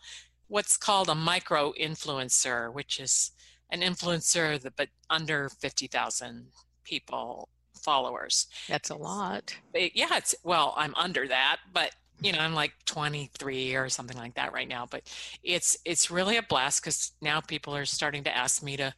what's 0.48 0.78
called 0.78 1.10
a 1.10 1.16
micro 1.16 1.74
influencer 1.80 2.74
which 2.74 3.00
is 3.00 3.32
an 3.70 3.82
influencer 3.82 4.62
that 4.62 4.76
but 4.76 4.90
under 5.10 5.50
50,000 5.50 6.48
people 6.84 7.50
followers. 7.86 8.48
That's 8.68 8.90
a 8.90 8.96
lot. 8.96 9.56
yeah 9.74 10.18
it's 10.18 10.34
well 10.44 10.74
i'm 10.78 10.96
under 10.96 11.28
that 11.28 11.58
but 11.72 11.92
you 12.22 12.32
know 12.32 12.40
i'm 12.40 12.54
like 12.54 12.74
23 12.86 13.76
or 13.76 13.90
something 13.90 14.18
like 14.18 14.36
that 14.36 14.54
right 14.54 14.68
now 14.68 14.88
but 14.90 15.02
it's 15.44 15.78
it's 15.86 16.10
really 16.10 16.38
a 16.38 16.44
blast 16.44 16.82
because 16.82 17.12
now 17.22 17.42
people 17.42 17.76
are 17.76 17.86
starting 17.86 18.24
to 18.24 18.36
ask 18.36 18.64
me 18.64 18.78
to 18.78 18.94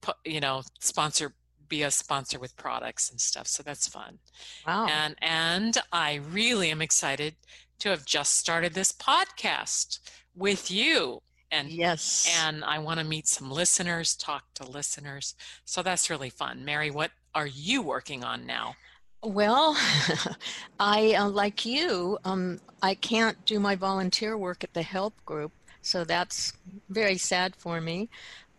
put 0.00 0.16
you 0.24 0.40
know 0.40 0.62
sponsor 0.80 1.32
be 1.68 1.82
a 1.82 1.90
sponsor 1.90 2.38
with 2.38 2.56
products 2.56 3.10
and 3.10 3.20
stuff 3.20 3.46
so 3.46 3.62
that's 3.62 3.88
fun. 3.88 4.18
Wow. 4.66 4.86
And 4.86 5.14
and 5.20 5.78
i 5.92 6.20
really 6.30 6.70
am 6.70 6.82
excited 6.82 7.36
to 7.80 7.90
have 7.90 8.04
just 8.04 8.36
started 8.36 8.74
this 8.74 8.92
podcast 8.92 10.00
with 10.34 10.70
you 10.70 11.20
and 11.50 11.68
yes. 11.68 12.34
and 12.42 12.64
i 12.64 12.78
want 12.78 12.98
to 12.98 13.04
meet 13.04 13.26
some 13.26 13.50
listeners 13.50 14.16
talk 14.16 14.44
to 14.54 14.68
listeners 14.68 15.34
so 15.64 15.82
that's 15.82 16.10
really 16.10 16.30
fun. 16.30 16.64
Merry 16.64 16.90
what 16.90 17.10
are 17.34 17.46
you 17.46 17.82
working 17.82 18.24
on 18.24 18.46
now 18.46 18.74
well, 19.22 19.76
I, 20.80 21.14
uh, 21.14 21.28
like 21.28 21.64
you, 21.64 22.18
um, 22.24 22.60
I 22.82 22.94
can't 22.94 23.44
do 23.44 23.58
my 23.58 23.74
volunteer 23.74 24.36
work 24.36 24.62
at 24.64 24.74
the 24.74 24.82
help 24.82 25.14
group, 25.24 25.52
so 25.82 26.04
that's 26.04 26.52
very 26.88 27.18
sad 27.18 27.56
for 27.56 27.80
me. 27.80 28.08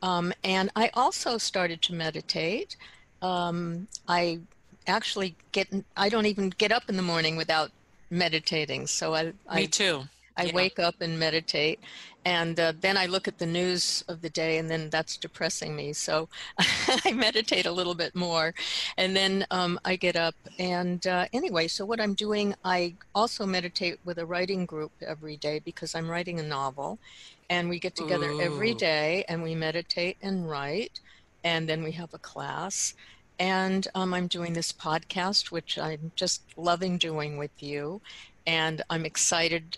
Um, 0.02 0.34
and 0.44 0.70
I 0.76 0.90
also 0.94 1.38
started 1.38 1.82
to 1.84 1.94
meditate. 1.94 2.76
Um, 3.22 3.88
I 4.08 4.40
actually 4.88 5.36
get, 5.52 5.68
I 5.98 6.10
don't 6.10 6.26
even 6.26 6.50
get 6.50 6.72
up 6.72 6.84
in 6.90 6.96
the 6.98 7.04
morning 7.04 7.36
without 7.36 7.72
meditating. 8.10 8.88
So 8.88 9.14
I, 9.14 9.34
me 9.54 9.68
too 9.68 10.04
I 10.40 10.46
yeah. 10.46 10.54
wake 10.54 10.80
up 10.80 11.02
and 11.02 11.20
meditate 11.20 11.80
and 12.26 12.60
uh, 12.60 12.74
then 12.80 12.98
I 12.98 13.06
look 13.06 13.28
at 13.28 13.38
the 13.38 13.46
news 13.46 14.04
of 14.08 14.22
the 14.22 14.30
day, 14.30 14.58
and 14.58 14.70
then 14.70 14.90
that's 14.90 15.16
depressing 15.16 15.76
me. 15.76 15.94
So 15.94 16.28
I 17.06 17.12
meditate 17.14 17.66
a 17.66 17.72
little 17.72 17.96
bit 17.96 18.14
more, 18.14 18.54
and 18.98 19.16
then 19.16 19.46
um, 19.52 19.80
I 19.86 19.96
get 19.96 20.16
up. 20.16 20.36
And 20.58 21.06
uh, 21.08 21.28
anyway, 21.32 21.68
so 21.68 21.86
what 21.86 22.02
I'm 22.02 22.14
doing, 22.14 22.56
I 22.66 22.96
also 23.16 23.46
meditate 23.46 24.00
with 24.04 24.18
a 24.18 24.26
writing 24.26 24.66
group 24.66 24.92
every 25.02 25.38
day 25.38 25.60
because 25.60 25.96
I'm 25.96 26.10
writing 26.10 26.40
a 26.40 26.44
novel, 26.44 27.00
and 27.50 27.70
we 27.70 27.80
get 27.80 27.96
together 27.96 28.32
Ooh. 28.32 28.42
every 28.42 28.74
day 28.74 29.24
and 29.28 29.42
we 29.42 29.56
meditate 29.56 30.18
and 30.22 30.50
write, 30.50 31.00
and 31.44 31.68
then 31.70 31.84
we 31.84 31.94
have 31.94 32.14
a 32.14 32.20
class. 32.20 32.94
And 33.40 33.88
um, 33.96 34.14
I'm 34.14 34.28
doing 34.28 34.52
this 34.52 34.74
podcast, 34.74 35.50
which 35.50 35.80
I'm 35.80 36.12
just 36.18 36.42
loving 36.58 36.98
doing 36.98 37.38
with 37.38 37.64
you. 37.64 38.02
And 38.46 38.82
I'm 38.90 39.06
excited 39.06 39.78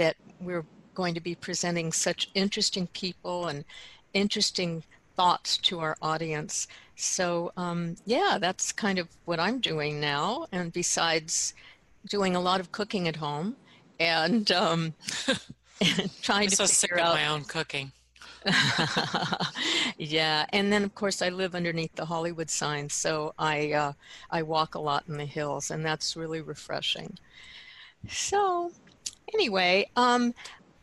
that 0.00 0.16
we're 0.40 0.64
going 0.94 1.14
to 1.14 1.20
be 1.20 1.34
presenting 1.34 1.92
such 1.92 2.30
interesting 2.34 2.86
people 2.88 3.48
and 3.48 3.66
interesting 4.14 4.82
thoughts 5.14 5.58
to 5.58 5.78
our 5.78 5.94
audience. 6.00 6.66
So, 6.96 7.52
um, 7.58 7.96
yeah, 8.06 8.38
that's 8.40 8.72
kind 8.72 8.98
of 8.98 9.08
what 9.26 9.38
I'm 9.38 9.60
doing 9.60 10.00
now. 10.00 10.46
And 10.52 10.72
besides 10.72 11.52
doing 12.08 12.34
a 12.34 12.40
lot 12.40 12.60
of 12.60 12.72
cooking 12.72 13.08
at 13.08 13.16
home 13.16 13.56
and, 13.98 14.50
um, 14.52 14.94
trying 16.22 16.44
I'm 16.44 16.48
to 16.48 16.56
so 16.56 16.66
figure 16.66 16.96
sick 16.96 17.04
out 17.04 17.08
of 17.08 17.14
my 17.14 17.26
own 17.26 17.44
cooking. 17.44 17.92
yeah, 19.98 20.46
and 20.50 20.72
then 20.72 20.82
of 20.82 20.94
course 20.94 21.20
I 21.20 21.28
live 21.28 21.54
underneath 21.54 21.94
the 21.94 22.06
Hollywood 22.06 22.48
sign, 22.48 22.88
so 22.88 23.34
I 23.38 23.72
uh, 23.72 23.92
I 24.30 24.40
walk 24.42 24.74
a 24.74 24.80
lot 24.80 25.04
in 25.08 25.18
the 25.18 25.26
hills, 25.26 25.70
and 25.70 25.84
that's 25.84 26.16
really 26.16 26.40
refreshing. 26.40 27.18
So, 28.08 28.72
anyway, 29.34 29.88
um, 29.96 30.34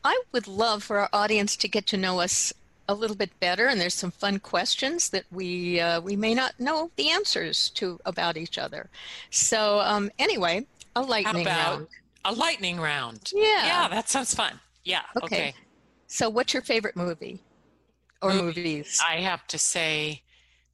I 0.04 0.22
would 0.32 0.48
love 0.48 0.84
for 0.84 1.00
our 1.00 1.10
audience 1.14 1.56
to 1.58 1.68
get 1.68 1.86
to 1.88 1.98
know 1.98 2.20
us 2.20 2.54
a 2.90 2.94
little 2.94 3.16
bit 3.16 3.38
better, 3.40 3.68
and 3.68 3.80
there's 3.82 3.94
some 3.94 4.12
fun 4.12 4.40
questions 4.40 5.10
that 5.10 5.26
we 5.32 5.80
uh, 5.80 6.00
we 6.02 6.16
may 6.16 6.34
not 6.34 6.60
know 6.60 6.90
the 6.96 7.10
answers 7.10 7.70
to 7.72 8.00
about 8.06 8.38
each 8.38 8.58
other. 8.58 8.90
So, 9.30 9.80
um, 9.82 10.10
anyway, 10.18 10.66
a 10.96 11.02
lightning 11.02 11.42
about 11.42 11.70
round. 11.70 11.88
A 12.26 12.34
lightning 12.34 12.80
round. 12.80 13.32
Yeah. 13.34 13.66
Yeah, 13.66 13.88
that 13.90 14.10
sounds 14.10 14.34
fun. 14.34 14.60
Yeah. 14.84 15.02
Okay. 15.18 15.26
Okay. 15.26 15.54
So, 16.08 16.30
what's 16.30 16.54
your 16.54 16.64
favorite 16.64 16.96
movie 16.96 17.42
or 18.22 18.32
Movie. 18.34 18.46
movies? 18.46 19.02
I 19.06 19.18
have 19.18 19.46
to 19.48 19.58
say, 19.58 20.22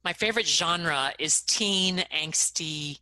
my 0.04 0.12
favorite 0.12 0.46
genre 0.46 1.12
is 1.18 1.40
teen, 1.40 2.04
angsty, 2.14 3.00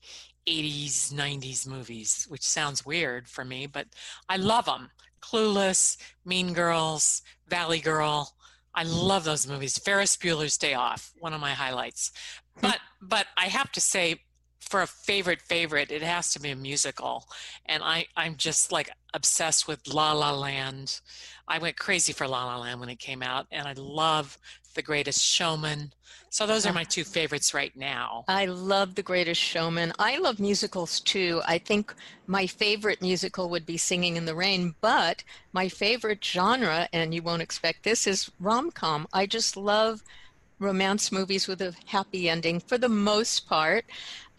80s, 0.49 1.13
90s 1.13 1.67
movies, 1.67 2.27
which 2.29 2.43
sounds 2.43 2.85
weird 2.85 3.29
for 3.29 3.45
me, 3.45 3.67
but 3.67 3.87
I 4.29 4.39
mm. 4.39 4.45
love 4.45 4.67
them. 4.67 4.91
Clueless, 5.21 5.97
Mean 6.25 6.53
Girls, 6.53 7.23
Valley 7.49 7.81
Girl. 7.81 8.35
I 8.75 8.85
love 8.85 9.25
those 9.25 9.47
movies. 9.47 9.79
Ferris 9.79 10.17
Bueller's 10.17 10.57
Day 10.57 10.75
Off, 10.75 11.13
one 11.19 11.33
of 11.33 11.41
my 11.41 11.53
highlights. 11.53 12.11
Hmm. 12.57 12.67
But 12.67 12.79
but 13.01 13.27
I 13.37 13.47
have 13.47 13.71
to 13.73 13.81
say, 13.81 14.23
for 14.61 14.83
a 14.83 14.87
favorite 14.87 15.43
favorite, 15.43 15.91
it 15.91 16.03
has 16.03 16.33
to 16.33 16.41
be 16.41 16.51
a 16.51 16.57
musical, 16.57 17.29
and 17.67 17.83
I 17.83 18.07
I'm 18.17 18.37
just 18.37 18.73
like 18.73 18.91
obsessed 19.15 19.69
with 19.69 19.87
La 19.87 20.13
La 20.13 20.33
Land. 20.33 21.01
I 21.47 21.59
went 21.59 21.77
crazy 21.77 22.13
for 22.13 22.27
La 22.27 22.47
La 22.47 22.59
Land 22.59 22.81
when 22.81 22.89
it 22.89 22.99
came 22.99 23.23
out, 23.23 23.47
and 23.51 23.69
I 23.69 23.75
love 23.75 24.39
The 24.75 24.83
Greatest 24.83 25.23
Showman. 25.23 25.93
So 26.31 26.47
those 26.47 26.65
are 26.65 26.73
my 26.73 26.85
two 26.85 27.05
favorites 27.05 27.53
right 27.53 27.77
now. 27.77 28.25
I 28.27 28.47
love 28.47 28.95
The 28.95 29.03
Greatest 29.03 29.41
Showman. 29.41 29.93
I 29.99 30.17
love 30.17 30.41
musicals 30.41 31.01
too. 31.01 31.43
I 31.47 31.59
think 31.59 31.95
my 32.27 32.47
favorite 32.47 33.03
musical 33.03 33.51
would 33.51 33.67
be 33.67 33.77
Singing 33.77 34.17
in 34.17 34.25
the 34.25 34.35
Rain, 34.35 34.75
but 34.81 35.23
my 35.53 35.69
favorite 35.69 36.25
genre, 36.25 36.89
and 36.93 37.15
you 37.15 37.23
won't 37.23 37.43
expect 37.43 37.83
this, 37.83 38.07
is 38.07 38.31
rom 38.41 38.71
com. 38.71 39.07
I 39.13 39.27
just 39.27 39.59
love 39.59 40.03
romance 40.59 41.13
movies 41.13 41.47
with 41.47 41.61
a 41.61 41.75
happy 41.87 42.31
ending 42.31 42.61
for 42.61 42.79
the 42.79 42.89
most 42.89 43.47
part. 43.49 43.85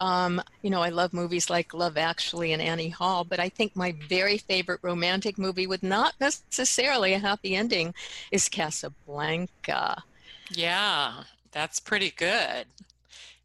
Um, 0.00 0.42
you 0.62 0.70
know, 0.70 0.82
I 0.82 0.88
love 0.88 1.12
movies 1.12 1.48
like 1.48 1.72
Love 1.72 1.96
Actually 1.96 2.52
and 2.52 2.60
Annie 2.60 2.88
Hall, 2.88 3.22
but 3.22 3.38
I 3.38 3.48
think 3.48 3.76
my 3.76 3.94
very 4.08 4.38
favorite 4.38 4.80
romantic 4.82 5.38
movie 5.38 5.68
with 5.68 5.82
not 5.84 6.14
necessarily 6.18 7.12
a 7.12 7.18
happy 7.20 7.54
ending 7.54 7.94
is 8.32 8.48
Casablanca. 8.48 10.02
Yeah, 10.50 11.24
that's 11.52 11.80
pretty 11.80 12.10
good. 12.10 12.66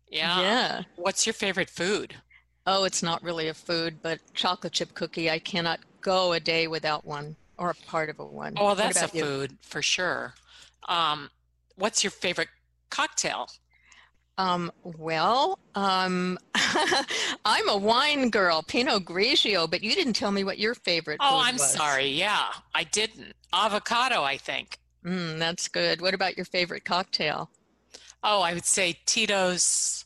Yeah. 0.09 0.41
yeah. 0.41 0.81
What's 0.95 1.25
your 1.25 1.33
favorite 1.33 1.69
food? 1.69 2.15
Oh, 2.65 2.83
it's 2.83 3.01
not 3.03 3.23
really 3.23 3.47
a 3.47 3.53
food, 3.53 3.99
but 4.01 4.19
chocolate 4.33 4.73
chip 4.73 4.93
cookie. 4.93 5.29
I 5.29 5.39
cannot 5.39 5.79
go 6.01 6.33
a 6.33 6.39
day 6.39 6.67
without 6.67 7.05
one 7.05 7.35
or 7.57 7.69
a 7.69 7.75
part 7.87 8.09
of 8.09 8.19
a 8.19 8.25
one. 8.25 8.53
Oh, 8.57 8.65
well, 8.67 8.75
that's 8.75 9.01
a 9.01 9.09
you? 9.13 9.23
food 9.23 9.57
for 9.61 9.81
sure. 9.81 10.33
Um, 10.87 11.29
what's 11.75 12.03
your 12.03 12.11
favorite 12.11 12.49
cocktail? 12.89 13.49
Um, 14.37 14.71
well, 14.83 15.59
um, 15.75 16.39
I'm 17.45 17.67
a 17.67 17.77
wine 17.77 18.29
girl, 18.29 18.63
Pinot 18.63 19.03
Grigio, 19.03 19.69
but 19.69 19.83
you 19.83 19.93
didn't 19.93 20.13
tell 20.13 20.31
me 20.31 20.45
what 20.45 20.57
your 20.57 20.75
favorite 20.75 21.17
Oh, 21.19 21.41
I'm 21.43 21.55
was. 21.55 21.73
sorry. 21.73 22.07
Yeah, 22.07 22.47
I 22.73 22.85
didn't. 22.85 23.33
Avocado, 23.53 24.23
I 24.23 24.37
think. 24.37 24.78
Mm, 25.05 25.39
that's 25.39 25.67
good. 25.67 26.01
What 26.01 26.13
about 26.13 26.37
your 26.37 26.45
favorite 26.45 26.85
cocktail? 26.85 27.49
Oh, 28.23 28.41
I 28.41 28.53
would 28.53 28.65
say 28.65 28.97
Tito's 29.05 30.05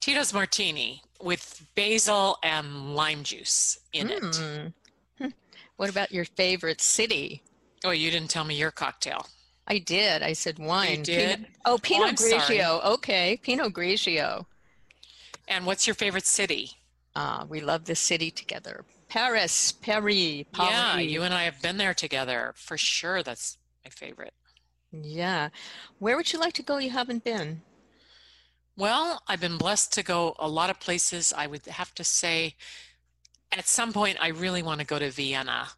Tito's 0.00 0.32
martini 0.32 1.02
with 1.20 1.64
basil 1.74 2.38
and 2.42 2.94
lime 2.94 3.22
juice 3.22 3.78
in 3.92 4.10
it. 4.10 4.22
Mm. 4.22 4.72
Hmm. 5.18 5.26
What 5.76 5.90
about 5.90 6.12
your 6.12 6.24
favorite 6.24 6.80
city? 6.80 7.42
Oh, 7.84 7.90
you 7.90 8.10
didn't 8.10 8.30
tell 8.30 8.44
me 8.44 8.54
your 8.54 8.70
cocktail. 8.70 9.26
I 9.66 9.78
did. 9.78 10.22
I 10.22 10.32
said 10.32 10.58
wine. 10.58 11.02
did? 11.02 11.38
Pinot, 11.38 11.50
oh, 11.64 11.78
Pinot 11.82 12.18
sorry. 12.18 12.58
Grigio. 12.58 12.84
Okay, 12.84 13.40
Pinot 13.42 13.72
Grigio. 13.72 14.46
And 15.48 15.66
what's 15.66 15.86
your 15.86 15.94
favorite 15.94 16.26
city? 16.26 16.72
Ah, 17.16 17.46
we 17.48 17.60
love 17.60 17.84
the 17.84 17.94
city 17.94 18.30
together. 18.30 18.84
Paris, 19.08 19.72
Paris, 19.72 20.44
Paris. 20.52 20.70
Yeah, 20.70 20.98
you 20.98 21.22
and 21.22 21.34
I 21.34 21.44
have 21.44 21.60
been 21.60 21.76
there 21.76 21.94
together 21.94 22.52
for 22.56 22.78
sure. 22.78 23.22
That's 23.22 23.58
my 23.84 23.90
favorite. 23.90 24.34
Yeah. 24.92 25.48
Where 25.98 26.16
would 26.16 26.32
you 26.32 26.38
like 26.38 26.54
to 26.54 26.62
go 26.62 26.78
you 26.78 26.90
haven't 26.90 27.24
been? 27.24 27.62
Well, 28.76 29.22
I've 29.28 29.40
been 29.40 29.58
blessed 29.58 29.92
to 29.94 30.02
go 30.02 30.34
a 30.38 30.48
lot 30.48 30.70
of 30.70 30.80
places. 30.80 31.32
I 31.36 31.46
would 31.46 31.66
have 31.66 31.94
to 31.96 32.04
say, 32.04 32.56
at 33.50 33.66
some 33.66 33.92
point, 33.92 34.18
I 34.20 34.28
really 34.28 34.62
want 34.62 34.80
to 34.80 34.86
go 34.86 34.98
to 34.98 35.10
Vienna 35.10 35.68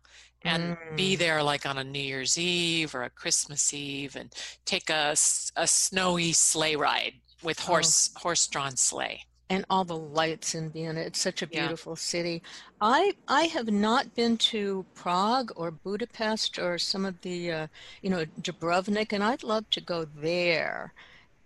and 0.43 0.77
be 0.95 1.17
Mm. 1.17 1.19
there 1.19 1.43
like 1.43 1.67
on 1.67 1.79
a 1.79 1.85
New 1.85 1.99
Year's 1.99 2.39
Eve 2.39 2.95
or 2.95 3.03
a 3.03 3.11
Christmas 3.11 3.73
Eve 3.73 4.15
and 4.17 4.33
take 4.65 4.91
a, 4.91 5.11
a 5.57 5.67
snowy 5.67 6.33
sleigh 6.33 6.77
ride 6.77 7.15
with 7.43 7.61
Oh, 7.63 7.67
horse 7.67 8.11
horse-drawn 8.17 8.77
sleigh. 8.77 9.25
And 9.51 9.65
all 9.69 9.85
the 9.85 9.97
lights 9.97 10.55
in 10.55 10.71
Vienna. 10.71 11.01
It's 11.01 11.21
such 11.21 11.43
a 11.43 11.49
Yeah. 11.51 11.61
beautiful 11.63 11.97
city. 11.97 12.43
I 12.81 13.15
I 13.29 13.43
have 13.45 13.69
not 13.69 14.15
been 14.15 14.37
to 14.39 14.85
Prague 14.95 15.53
or 15.57 15.71
Budapest 15.71 16.59
or 16.59 16.79
some 16.79 17.05
of 17.05 17.21
the 17.21 17.53
uh, 17.53 17.67
you 18.03 18.11
know 18.11 18.25
Dubrovnik, 18.41 19.13
and 19.13 19.23
I'd 19.23 19.43
love 19.43 19.69
to 19.71 19.81
go 19.81 20.05
there. 20.05 20.95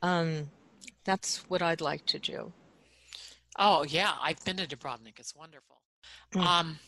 Um, 0.02 0.50
that's 1.04 1.38
what 1.50 1.62
I'd 1.62 1.80
like 1.80 2.06
to 2.06 2.18
do. 2.18 2.52
Oh 3.58 3.82
yeah, 3.84 4.12
I've 4.20 4.44
been 4.44 4.58
to 4.58 4.66
Dubrovnik. 4.66 5.18
It's 5.18 5.34
wonderful. 5.34 5.76
Mm. 6.32 6.44
Um, 6.46 6.78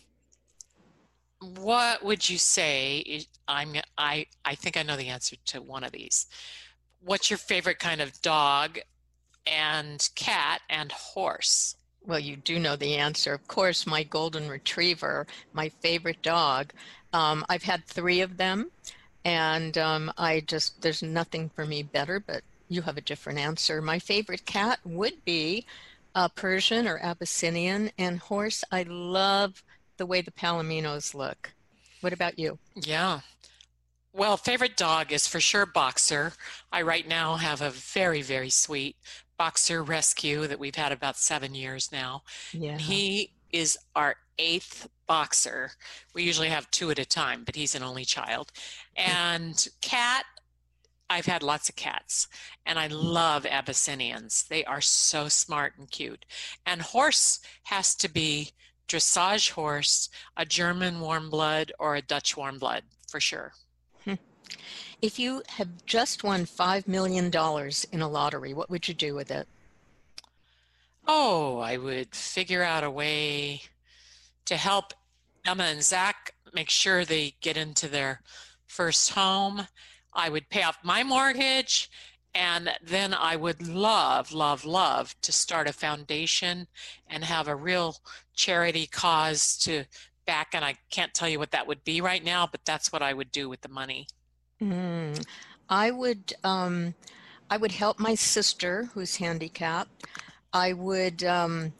what 1.58 2.04
would 2.04 2.28
you 2.28 2.38
say? 2.38 2.98
is- 2.98 3.26
I'm 3.48 3.74
I 3.98 4.26
I 4.44 4.54
think 4.54 4.76
I 4.76 4.82
know 4.84 4.96
the 4.96 5.08
answer 5.08 5.36
to 5.46 5.60
one 5.60 5.82
of 5.84 5.92
these. 5.92 6.26
What's 7.00 7.30
your 7.30 7.38
favorite 7.38 7.78
kind 7.80 8.00
of 8.00 8.20
dog 8.22 8.78
and 9.46 10.08
cat 10.14 10.60
and 10.68 10.92
horse? 10.92 11.76
Well, 12.06 12.18
you 12.18 12.36
do 12.36 12.58
know 12.58 12.76
the 12.76 12.96
answer. 12.96 13.34
Of 13.34 13.46
course, 13.46 13.86
my 13.86 14.02
golden 14.02 14.48
retriever, 14.48 15.26
my 15.52 15.68
favorite 15.68 16.22
dog. 16.22 16.72
Um, 17.12 17.44
I've 17.48 17.62
had 17.62 17.86
three 17.86 18.20
of 18.20 18.36
them, 18.36 18.70
and 19.24 19.76
um, 19.76 20.12
I 20.16 20.40
just, 20.40 20.80
there's 20.82 21.02
nothing 21.02 21.50
for 21.50 21.66
me 21.66 21.82
better, 21.82 22.20
but 22.20 22.42
you 22.68 22.82
have 22.82 22.96
a 22.96 23.02
different 23.02 23.38
answer. 23.38 23.82
My 23.82 23.98
favorite 23.98 24.46
cat 24.46 24.78
would 24.84 25.24
be 25.24 25.66
a 26.14 26.28
Persian 26.28 26.88
or 26.88 26.98
Abyssinian, 26.98 27.90
and 27.98 28.18
horse, 28.18 28.64
I 28.72 28.84
love 28.84 29.62
the 29.96 30.06
way 30.06 30.22
the 30.22 30.30
Palominos 30.30 31.14
look. 31.14 31.52
What 32.00 32.12
about 32.12 32.38
you? 32.38 32.58
Yeah. 32.74 33.20
Well, 34.12 34.36
favorite 34.36 34.76
dog 34.76 35.12
is 35.12 35.28
for 35.28 35.38
sure 35.38 35.66
Boxer. 35.66 36.32
I 36.72 36.82
right 36.82 37.06
now 37.06 37.36
have 37.36 37.60
a 37.60 37.70
very, 37.70 38.22
very 38.22 38.50
sweet 38.50 38.96
Boxer 39.40 39.82
rescue 39.82 40.46
that 40.46 40.58
we've 40.58 40.74
had 40.74 40.92
about 40.92 41.16
seven 41.16 41.54
years 41.54 41.90
now. 41.90 42.24
Yeah. 42.52 42.76
He 42.76 43.32
is 43.50 43.78
our 43.96 44.16
eighth 44.38 44.86
boxer. 45.06 45.70
We 46.14 46.24
usually 46.24 46.50
have 46.50 46.70
two 46.70 46.90
at 46.90 46.98
a 46.98 47.06
time, 47.06 47.44
but 47.44 47.56
he's 47.56 47.74
an 47.74 47.82
only 47.82 48.04
child. 48.04 48.52
And 48.96 49.66
cat, 49.80 50.26
I've 51.08 51.24
had 51.24 51.42
lots 51.42 51.70
of 51.70 51.76
cats, 51.76 52.28
and 52.66 52.78
I 52.78 52.88
love 52.88 53.46
Abyssinians. 53.46 54.44
They 54.44 54.62
are 54.66 54.82
so 54.82 55.28
smart 55.28 55.72
and 55.78 55.90
cute. 55.90 56.26
And 56.66 56.82
horse 56.82 57.40
has 57.62 57.94
to 57.94 58.10
be 58.10 58.50
dressage 58.88 59.52
horse, 59.52 60.10
a 60.36 60.44
German 60.44 61.00
warm 61.00 61.30
blood, 61.30 61.72
or 61.78 61.96
a 61.96 62.02
Dutch 62.02 62.36
warm 62.36 62.58
blood 62.58 62.82
for 63.08 63.20
sure. 63.20 63.54
If 65.02 65.18
you 65.18 65.42
have 65.48 65.86
just 65.86 66.22
won 66.22 66.44
$5 66.44 66.86
million 66.86 67.32
in 67.92 68.02
a 68.02 68.08
lottery, 68.08 68.52
what 68.52 68.68
would 68.68 68.86
you 68.86 68.92
do 68.92 69.14
with 69.14 69.30
it? 69.30 69.48
Oh, 71.06 71.58
I 71.58 71.78
would 71.78 72.14
figure 72.14 72.62
out 72.62 72.84
a 72.84 72.90
way 72.90 73.62
to 74.44 74.56
help 74.56 74.92
Emma 75.46 75.64
and 75.64 75.82
Zach 75.82 76.34
make 76.52 76.68
sure 76.68 77.04
they 77.04 77.34
get 77.40 77.56
into 77.56 77.88
their 77.88 78.20
first 78.66 79.12
home. 79.12 79.68
I 80.12 80.28
would 80.28 80.50
pay 80.50 80.64
off 80.64 80.78
my 80.82 81.02
mortgage, 81.02 81.90
and 82.34 82.70
then 82.82 83.14
I 83.14 83.36
would 83.36 83.66
love, 83.66 84.32
love, 84.32 84.66
love 84.66 85.18
to 85.22 85.32
start 85.32 85.66
a 85.66 85.72
foundation 85.72 86.66
and 87.08 87.24
have 87.24 87.48
a 87.48 87.56
real 87.56 87.96
charity 88.34 88.86
cause 88.86 89.56
to 89.58 89.84
back. 90.26 90.48
And 90.52 90.64
I 90.64 90.76
can't 90.90 91.14
tell 91.14 91.28
you 91.28 91.38
what 91.38 91.52
that 91.52 91.66
would 91.66 91.84
be 91.84 92.02
right 92.02 92.22
now, 92.22 92.46
but 92.46 92.66
that's 92.66 92.92
what 92.92 93.02
I 93.02 93.14
would 93.14 93.32
do 93.32 93.48
with 93.48 93.62
the 93.62 93.68
money. 93.70 94.06
Mm, 94.62 95.24
I 95.68 95.90
would 95.90 96.32
um, 96.44 96.94
I 97.50 97.56
would 97.56 97.72
help 97.72 97.98
my 98.00 98.14
sister 98.14 98.86
who's 98.94 99.16
handicapped. 99.16 100.06
I 100.52 100.72
would 100.74 101.24
um, 101.24 101.74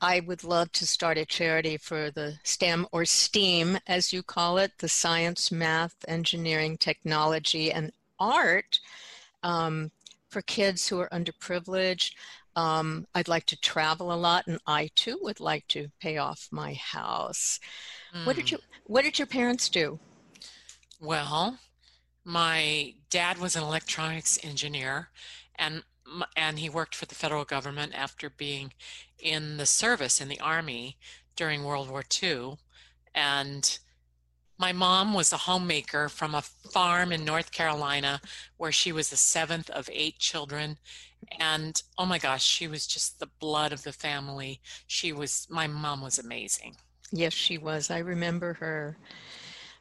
I 0.00 0.20
would 0.20 0.44
love 0.44 0.72
to 0.72 0.86
start 0.86 1.18
a 1.18 1.26
charity 1.26 1.76
for 1.78 2.10
the 2.10 2.38
STEM 2.44 2.86
or 2.92 3.04
STEAM, 3.06 3.78
as 3.86 4.12
you 4.12 4.22
call 4.22 4.58
it, 4.58 4.72
the 4.78 4.88
science, 4.88 5.52
math, 5.52 5.96
engineering, 6.08 6.78
technology, 6.78 7.72
and 7.72 7.92
art 8.20 8.80
um, 9.44 9.92
for 10.30 10.42
kids 10.42 10.88
who 10.88 11.00
are 11.00 11.10
underprivileged. 11.10 12.12
Um, 12.56 13.06
I'd 13.14 13.28
like 13.28 13.46
to 13.46 13.60
travel 13.60 14.12
a 14.12 14.16
lot, 14.16 14.46
and 14.48 14.58
I 14.66 14.90
too 14.96 15.18
would 15.22 15.40
like 15.40 15.66
to 15.68 15.88
pay 16.00 16.18
off 16.18 16.48
my 16.52 16.74
house. 16.74 17.60
What 18.24 18.36
did 18.36 18.50
Hmm. 18.50 18.52
you 18.52 18.58
What 18.84 19.02
did 19.04 19.18
your 19.18 19.28
parents 19.28 19.68
do? 19.70 20.00
Well, 21.00 21.58
my 22.24 22.94
dad 23.08 23.38
was 23.38 23.56
an 23.56 23.62
electronics 23.62 24.38
engineer, 24.42 25.08
and 25.56 25.82
and 26.36 26.58
he 26.58 26.68
worked 26.68 26.94
for 26.94 27.06
the 27.06 27.14
federal 27.14 27.44
government 27.44 27.92
after 27.94 28.30
being 28.30 28.72
in 29.18 29.56
the 29.58 29.66
service 29.66 30.20
in 30.20 30.28
the 30.28 30.40
army 30.40 30.96
during 31.36 31.64
World 31.64 31.88
War 31.88 32.04
II. 32.22 32.58
And 33.14 33.78
my 34.58 34.72
mom 34.72 35.14
was 35.14 35.32
a 35.32 35.38
homemaker 35.38 36.08
from 36.08 36.34
a 36.34 36.42
farm 36.42 37.12
in 37.12 37.24
North 37.24 37.52
Carolina 37.52 38.20
where 38.56 38.72
she 38.72 38.92
was 38.92 39.10
the 39.10 39.16
seventh 39.16 39.70
of 39.70 39.88
eight 39.92 40.18
children. 40.18 40.78
And 41.38 41.80
oh 41.96 42.06
my 42.06 42.18
gosh, 42.18 42.44
she 42.44 42.66
was 42.66 42.86
just 42.86 43.20
the 43.20 43.30
blood 43.40 43.72
of 43.72 43.84
the 43.84 43.92
family. 43.92 44.60
She 44.86 45.12
was, 45.12 45.46
my 45.48 45.66
mom 45.66 46.02
was 46.02 46.18
amazing. 46.18 46.76
Yes, 47.10 47.32
she 47.32 47.56
was. 47.56 47.90
I 47.90 47.98
remember 47.98 48.54
her. 48.54 48.96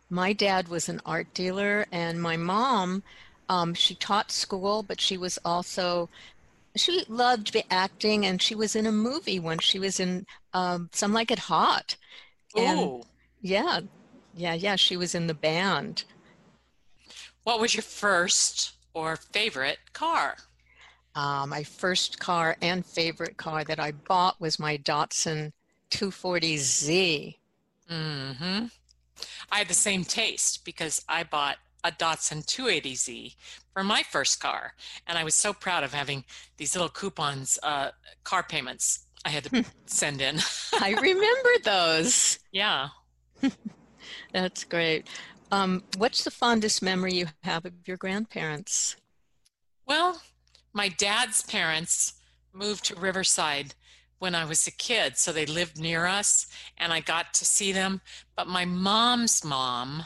My 0.10 0.34
dad 0.34 0.67
was 0.67 0.89
an 0.89 1.02
art 1.06 1.34
dealer, 1.34 1.86
and 1.91 2.22
my 2.22 2.38
mom, 2.38 3.04
um, 3.48 3.74
she 3.74 3.95
taught 3.95 4.32
school, 4.32 4.84
but 4.84 5.02
she 5.02 5.17
was 5.17 5.39
also, 5.45 6.10
she 6.76 7.06
loved 7.10 7.54
the 7.54 7.65
acting, 7.74 8.26
and 8.26 8.41
she 8.41 8.56
was 8.56 8.76
in 8.76 8.86
a 8.88 8.91
movie 8.91 9.39
when 9.39 9.60
she 9.60 9.80
was 9.80 10.00
in 10.00 10.26
um, 10.54 10.89
Some 10.93 11.13
Like 11.13 11.32
It 11.32 11.39
Hot. 11.39 11.98
Oh, 12.56 13.04
yeah, 13.41 13.82
yeah, 14.34 14.54
yeah, 14.54 14.76
she 14.76 14.98
was 14.98 15.15
in 15.15 15.28
the 15.28 15.34
band. 15.34 16.06
what 17.43 17.60
was 17.60 17.74
your 17.74 17.84
first 17.84 18.74
or 18.93 19.15
favorite 19.17 19.80
car? 19.93 20.38
Uh, 21.13 21.45
my 21.45 21.63
first 21.63 22.19
car 22.19 22.58
and 22.62 22.84
favorite 22.86 23.38
car 23.38 23.63
that 23.63 23.80
I 23.80 23.91
bought 23.91 24.39
was 24.41 24.58
my 24.58 24.76
Datsun 24.78 25.52
240Z. 25.91 27.38
hmm 27.89 28.69
I 29.51 29.60
had 29.60 29.67
the 29.67 29.73
same 29.73 30.03
taste 30.03 30.65
because 30.65 31.03
I 31.08 31.23
bought 31.23 31.58
a 31.84 31.91
Datsun 31.91 32.45
280Z 32.45 33.36
for 33.73 33.84
my 33.84 34.03
first 34.03 34.39
car, 34.39 34.73
and 35.08 35.17
I 35.17 35.23
was 35.23 35.36
so 35.36 35.53
proud 35.53 35.84
of 35.84 35.93
having 35.93 36.25
these 36.58 36.75
little 36.75 36.89
coupons, 36.89 37.58
uh, 37.63 37.91
car 38.23 38.43
payments 38.43 39.05
I 39.25 39.29
had 39.29 39.45
to 39.45 39.65
send 39.86 40.21
in. 40.21 40.39
I 40.79 40.91
remember 40.91 41.49
those. 41.63 42.39
Yeah. 42.51 42.89
That's 44.34 44.63
great. 44.63 45.08
Um, 45.51 45.84
what's 45.97 46.23
the 46.23 46.32
fondest 46.32 46.82
memory 46.82 47.13
you 47.13 47.27
have 47.43 47.65
of 47.65 47.73
your 47.86 47.95
grandparents? 47.95 48.95
Well, 49.86 50.21
my 50.73 50.89
dad's 50.89 51.43
parents 51.43 52.13
moved 52.53 52.86
to 52.86 52.95
Riverside 52.95 53.75
when 54.19 54.36
I 54.36 54.45
was 54.45 54.67
a 54.67 54.71
kid, 54.71 55.17
so 55.17 55.32
they 55.32 55.45
lived 55.45 55.79
near 55.79 56.05
us, 56.05 56.47
and 56.77 56.93
I 56.93 56.99
got 56.99 57.34
to 57.36 57.45
see 57.45 57.71
them. 57.71 58.01
But 58.36 58.47
my 58.47 58.65
mom's 58.65 59.43
mom, 59.43 60.03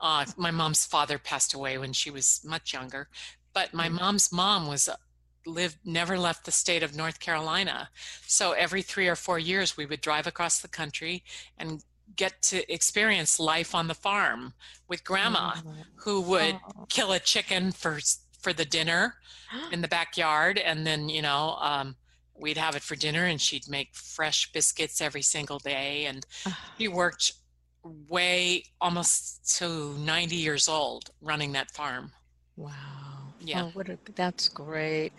uh, 0.00 0.26
my 0.36 0.50
mom's 0.50 0.84
father 0.84 1.18
passed 1.18 1.54
away 1.54 1.78
when 1.78 1.92
she 1.92 2.10
was 2.10 2.40
much 2.44 2.72
younger, 2.72 3.08
but 3.54 3.72
my 3.72 3.88
mom's 3.88 4.32
mom 4.32 4.66
was 4.66 4.88
uh, 4.88 4.96
lived 5.46 5.78
never 5.84 6.18
left 6.18 6.44
the 6.44 6.52
state 6.52 6.82
of 6.82 6.96
North 6.96 7.20
Carolina. 7.20 7.90
So 8.26 8.52
every 8.52 8.82
three 8.82 9.08
or 9.08 9.16
four 9.16 9.38
years, 9.38 9.76
we 9.76 9.86
would 9.86 10.00
drive 10.00 10.26
across 10.26 10.60
the 10.60 10.68
country 10.68 11.22
and 11.58 11.84
get 12.16 12.42
to 12.42 12.70
experience 12.72 13.40
life 13.40 13.74
on 13.74 13.88
the 13.88 13.94
farm 13.94 14.54
with 14.88 15.04
grandma, 15.04 15.54
who 15.96 16.20
would 16.22 16.60
Oh. 16.76 16.86
kill 16.88 17.12
a 17.12 17.18
chicken 17.20 17.72
for 17.72 18.00
for 18.40 18.52
the 18.52 18.64
dinner 18.64 19.16
in 19.72 19.80
the 19.80 19.88
backyard 19.88 20.58
and 20.58 20.86
then 20.86 21.08
you 21.08 21.22
know 21.22 21.56
um, 21.60 21.96
we'd 22.36 22.56
have 22.58 22.76
it 22.76 22.82
for 22.82 22.96
dinner 22.96 23.24
and 23.26 23.40
she'd 23.40 23.68
make 23.68 23.94
fresh 23.94 24.50
biscuits 24.52 25.00
every 25.00 25.22
single 25.22 25.58
day 25.58 26.06
and 26.06 26.26
she 26.78 26.88
worked 26.88 27.32
way 27.82 28.64
almost 28.80 29.56
to 29.58 29.96
90 29.98 30.36
years 30.36 30.68
old 30.68 31.10
running 31.20 31.52
that 31.52 31.70
farm 31.72 32.12
Wow. 32.56 33.34
Yeah. 33.40 33.62
Oh, 33.62 33.70
what 33.72 33.88
a, 33.88 33.98
that's 34.16 34.48
great. 34.48 35.12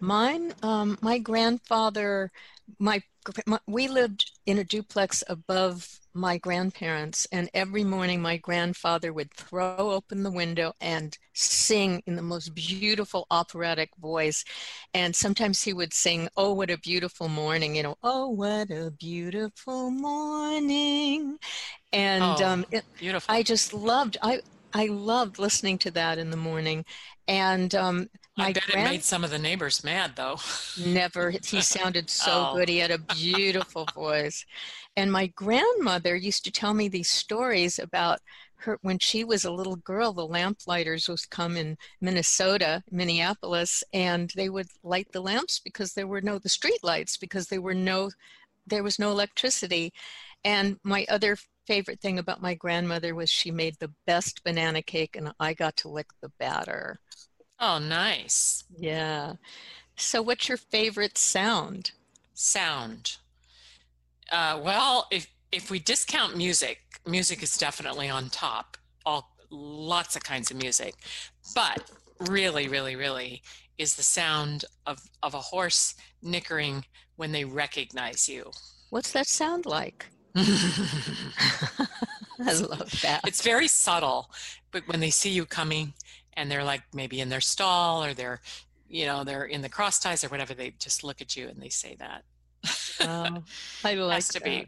Mine, 0.00 0.52
um, 0.62 0.98
my 1.02 1.18
grandfather, 1.18 2.32
my, 2.78 2.96
my 2.96 3.02
we 3.66 3.88
lived 3.88 4.30
in 4.46 4.58
a 4.58 4.64
duplex 4.64 5.22
above 5.28 6.00
my 6.12 6.38
grandparents, 6.38 7.26
and 7.30 7.48
every 7.54 7.84
morning 7.84 8.20
my 8.20 8.36
grandfather 8.36 9.12
would 9.12 9.32
throw 9.34 9.76
open 9.76 10.22
the 10.22 10.30
window 10.30 10.72
and 10.80 11.16
sing 11.34 12.02
in 12.06 12.16
the 12.16 12.22
most 12.22 12.54
beautiful 12.54 13.26
operatic 13.30 13.90
voice. 14.00 14.44
And 14.92 15.14
sometimes 15.14 15.62
he 15.62 15.72
would 15.72 15.94
sing, 15.94 16.28
Oh, 16.36 16.52
what 16.54 16.70
a 16.70 16.78
beautiful 16.78 17.28
morning, 17.28 17.76
you 17.76 17.82
know, 17.84 17.96
Oh, 18.02 18.28
what 18.28 18.70
a 18.70 18.90
beautiful 18.90 19.90
morning. 19.90 21.38
And 21.92 22.22
Oh, 22.22 22.44
um, 22.44 22.64
it, 22.70 22.84
Beautiful. 22.98 23.34
I 23.34 23.42
just 23.42 23.72
loved, 23.72 24.16
I, 24.22 24.40
I 24.72 24.86
loved 24.86 25.38
listening 25.38 25.78
to 25.78 25.90
that 25.92 26.18
in 26.18 26.30
the 26.30 26.36
morning. 26.36 26.84
And 27.28 27.74
um, 27.74 28.08
I 28.40 28.52
bet 28.52 28.68
it 28.68 28.76
made 28.76 29.04
some 29.04 29.24
of 29.24 29.30
the 29.30 29.38
neighbors 29.38 29.84
mad, 29.84 30.16
though. 30.16 30.38
Never. 30.76 31.30
He 31.46 31.60
sounded 31.60 32.10
so 32.10 32.46
Oh. 32.50 32.54
good. 32.54 32.68
He 32.68 32.78
had 32.78 32.90
a 32.90 32.98
beautiful 32.98 33.86
voice. 33.86 34.44
And 34.96 35.12
my 35.12 35.26
grandmother 35.28 36.16
used 36.16 36.44
to 36.44 36.50
tell 36.52 36.74
me 36.74 36.88
these 36.88 37.10
stories 37.10 37.78
about 37.78 38.20
her 38.56 38.78
when 38.82 38.98
she 38.98 39.24
was 39.24 39.44
a 39.44 39.52
little 39.52 39.76
girl. 39.76 40.12
The 40.12 40.26
lamplighters 40.26 41.08
would 41.08 41.28
come 41.30 41.56
in 41.56 41.76
Minnesota, 42.00 42.82
Minneapolis, 42.90 43.82
and 43.92 44.30
they 44.36 44.48
would 44.48 44.68
light 44.82 45.08
the 45.12 45.20
lamps 45.22 45.58
because 45.60 45.92
there 45.94 46.06
were 46.06 46.20
no 46.20 46.38
the 46.38 46.48
street 46.48 46.82
lights 46.82 47.16
because 47.16 47.46
there 47.48 47.62
were 47.62 47.74
no 47.74 48.10
there 48.66 48.82
was 48.82 48.98
no 48.98 49.10
electricity. 49.10 49.92
And 50.44 50.78
my 50.84 51.06
other 51.08 51.36
favorite 51.66 52.00
thing 52.00 52.18
about 52.18 52.42
my 52.42 52.54
grandmother 52.54 53.14
was 53.14 53.30
she 53.30 53.50
made 53.50 53.76
the 53.78 53.92
best 54.06 54.42
banana 54.44 54.82
cake, 54.82 55.16
and 55.16 55.32
I 55.40 55.54
got 55.54 55.76
to 55.78 55.88
lick 55.88 56.08
the 56.22 56.30
batter. 56.38 57.00
Oh, 57.60 57.78
nice. 57.78 58.64
Yeah. 58.78 59.34
So, 59.96 60.22
what's 60.22 60.48
your 60.48 60.56
favorite 60.56 61.18
sound? 61.18 61.92
Sound. 62.32 63.16
Uh, 64.32 64.58
well, 64.64 65.06
if 65.10 65.26
if 65.52 65.70
we 65.70 65.78
discount 65.78 66.36
music, 66.36 66.78
music 67.06 67.42
is 67.42 67.58
definitely 67.58 68.08
on 68.08 68.30
top. 68.30 68.78
All 69.04 69.34
lots 69.50 70.16
of 70.16 70.22
kinds 70.22 70.50
of 70.50 70.56
music, 70.56 70.94
but 71.54 71.90
really, 72.30 72.68
really, 72.68 72.96
really 72.96 73.42
is 73.76 73.94
the 73.94 74.02
sound 74.02 74.64
of 74.86 74.98
of 75.22 75.34
a 75.34 75.40
horse 75.40 75.94
nickering 76.22 76.86
when 77.16 77.32
they 77.32 77.44
recognize 77.44 78.26
you. 78.26 78.50
What's 78.88 79.12
that 79.12 79.26
sound 79.26 79.66
like? 79.66 80.06
I 80.34 80.42
love 82.54 83.00
that. 83.02 83.20
it's 83.26 83.42
very 83.42 83.68
subtle, 83.68 84.30
but 84.70 84.88
when 84.88 85.00
they 85.00 85.10
see 85.10 85.30
you 85.30 85.44
coming 85.44 85.92
and 86.34 86.50
they're 86.50 86.64
like 86.64 86.82
maybe 86.94 87.20
in 87.20 87.28
their 87.28 87.40
stall 87.40 88.02
or 88.04 88.14
they're, 88.14 88.40
you 88.88 89.06
know, 89.06 89.24
they're 89.24 89.44
in 89.44 89.62
the 89.62 89.68
cross 89.68 89.98
ties 89.98 90.24
or 90.24 90.28
whatever, 90.28 90.54
they 90.54 90.70
just 90.78 91.04
look 91.04 91.20
at 91.20 91.36
you 91.36 91.48
and 91.48 91.60
they 91.60 91.68
say 91.68 91.96
that. 91.98 92.24
Oh, 93.00 93.42
I 93.84 93.94
like 93.94 94.14
Has 94.14 94.28
to 94.28 94.40
that. 94.40 94.44
be. 94.44 94.66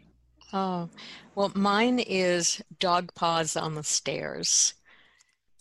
Oh, 0.53 0.89
well, 1.35 1.51
mine 1.55 1.99
is 1.99 2.61
dog 2.79 3.13
paws 3.15 3.55
on 3.57 3.75
the 3.75 3.83
stairs. 3.83 4.75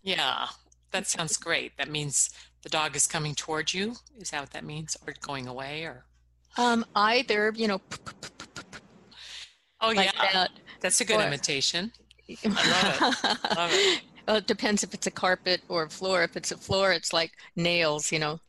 Yeah, 0.03 0.47
that 0.91 1.07
sounds 1.07 1.37
great. 1.37 1.77
That 1.79 1.91
means 1.91 2.31
the 2.63 2.69
dog 2.69 2.95
is 2.95 3.07
coming 3.07 3.35
towards 3.35 3.73
you. 3.75 3.95
Is 4.19 4.31
that 4.31 4.41
what 4.41 4.51
that 4.51 4.65
means? 4.65 4.97
Or 5.07 5.15
going 5.21 5.47
away 5.49 5.85
or 5.85 6.05
Um, 6.59 6.85
either, 6.95 7.53
you 7.57 7.69
know, 7.69 7.81
Oh 9.81 9.91
yeah, 9.91 10.11
that. 10.33 10.51
that's 10.81 11.01
a 11.01 11.05
good 11.05 11.21
or- 11.21 11.27
imitation. 11.27 11.93
love 12.45 12.47
it. 12.55 13.57
Love 13.57 13.71
it. 13.73 14.03
Well, 14.27 14.37
it 14.37 14.47
depends 14.47 14.83
if 14.85 14.95
it's 14.95 15.07
a 15.07 15.11
carpet 15.11 15.63
or 15.69 15.85
a 15.85 15.91
floor. 15.91 16.23
If 16.23 16.37
it's 16.37 16.53
a 16.53 16.57
floor, 16.57 16.93
it's 16.93 17.13
like 17.13 17.33
nails, 17.57 18.13
you 18.13 18.19
know, 18.19 18.41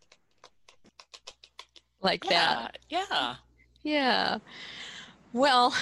like 2.01 2.23
that. 2.25 2.77
Yeah, 2.89 3.05
yeah. 3.09 3.35
Yeah. 3.83 4.37
Well, 5.33 5.73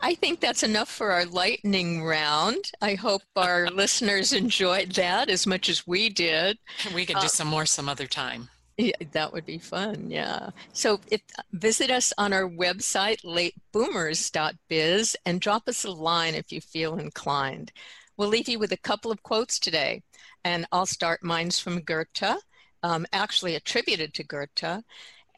I 0.00 0.14
think 0.14 0.40
that's 0.40 0.62
enough 0.62 0.88
for 0.90 1.10
our 1.10 1.24
lightning 1.24 2.04
round. 2.04 2.70
I 2.82 2.94
hope 2.94 3.22
our 3.36 3.68
listeners 3.72 4.32
enjoyed 4.32 4.92
that 4.92 5.30
as 5.30 5.46
much 5.46 5.68
as 5.68 5.86
we 5.86 6.08
did. 6.10 6.58
We 6.94 7.06
can 7.06 7.16
Uh, 7.16 7.22
do 7.22 7.28
some 7.28 7.48
more 7.48 7.66
some 7.66 7.88
other 7.88 8.06
time. 8.06 8.50
Yeah, 8.76 8.92
that 9.12 9.32
would 9.32 9.46
be 9.46 9.58
fun. 9.58 10.10
Yeah. 10.10 10.50
So 10.72 11.00
if, 11.10 11.22
visit 11.52 11.90
us 11.90 12.12
on 12.18 12.32
our 12.32 12.48
website, 12.48 13.22
lateboomers.biz, 13.24 15.16
and 15.24 15.40
drop 15.40 15.68
us 15.68 15.84
a 15.84 15.90
line 15.92 16.34
if 16.34 16.50
you 16.52 16.60
feel 16.60 16.98
inclined. 16.98 17.70
We'll 18.16 18.28
leave 18.28 18.48
you 18.48 18.58
with 18.58 18.72
a 18.72 18.76
couple 18.76 19.10
of 19.10 19.22
quotes 19.22 19.58
today, 19.58 20.02
and 20.44 20.66
I'll 20.70 20.86
start. 20.86 21.22
Mine's 21.22 21.58
from 21.58 21.80
Goethe, 21.80 22.38
um, 22.82 23.06
actually 23.12 23.54
attributed 23.54 24.14
to 24.14 24.24
Goethe, 24.24 24.84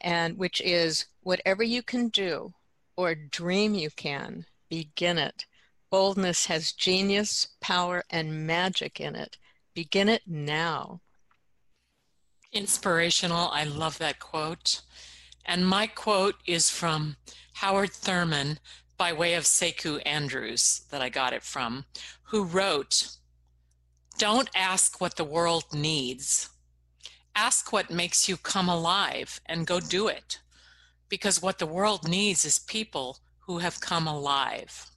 and 0.01 0.37
which 0.37 0.61
is 0.61 1.07
whatever 1.21 1.63
you 1.63 1.81
can 1.81 2.09
do 2.09 2.53
or 2.95 3.15
dream 3.15 3.73
you 3.73 3.89
can, 3.89 4.45
begin 4.69 5.17
it. 5.17 5.45
Boldness 5.89 6.47
has 6.47 6.73
genius, 6.73 7.47
power, 7.61 8.03
and 8.09 8.45
magic 8.45 8.99
in 8.99 9.15
it. 9.15 9.37
Begin 9.73 10.09
it 10.09 10.23
now. 10.27 11.01
Inspirational. 12.51 13.49
I 13.51 13.63
love 13.63 13.97
that 13.99 14.19
quote. 14.19 14.81
And 15.45 15.65
my 15.65 15.87
quote 15.87 16.35
is 16.45 16.69
from 16.69 17.15
Howard 17.53 17.91
Thurman 17.91 18.59
by 18.97 19.13
way 19.13 19.35
of 19.35 19.43
Sekou 19.43 20.01
Andrews, 20.05 20.81
that 20.89 21.01
I 21.01 21.09
got 21.09 21.33
it 21.33 21.43
from, 21.43 21.85
who 22.23 22.43
wrote 22.43 23.09
Don't 24.17 24.49
ask 24.55 24.99
what 24.99 25.15
the 25.15 25.23
world 25.23 25.65
needs. 25.73 26.49
Ask 27.35 27.71
what 27.71 27.91
makes 27.91 28.27
you 28.27 28.35
come 28.35 28.67
alive 28.67 29.39
and 29.45 29.67
go 29.67 29.79
do 29.79 30.07
it. 30.07 30.39
Because 31.09 31.41
what 31.41 31.59
the 31.59 31.67
world 31.67 32.07
needs 32.07 32.43
is 32.43 32.59
people 32.59 33.19
who 33.39 33.59
have 33.59 33.79
come 33.79 34.07
alive. 34.07 34.89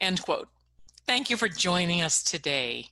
End 0.00 0.20
quote. 0.22 0.48
Thank 1.06 1.30
you 1.30 1.36
for 1.36 1.48
joining 1.48 2.02
us 2.02 2.22
today 2.22 2.88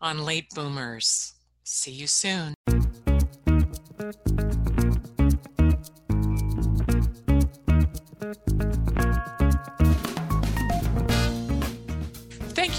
on 0.00 0.24
Late 0.24 0.48
Boomers. 0.54 1.34
See 1.64 1.90
you 1.90 2.06
soon. 2.06 2.54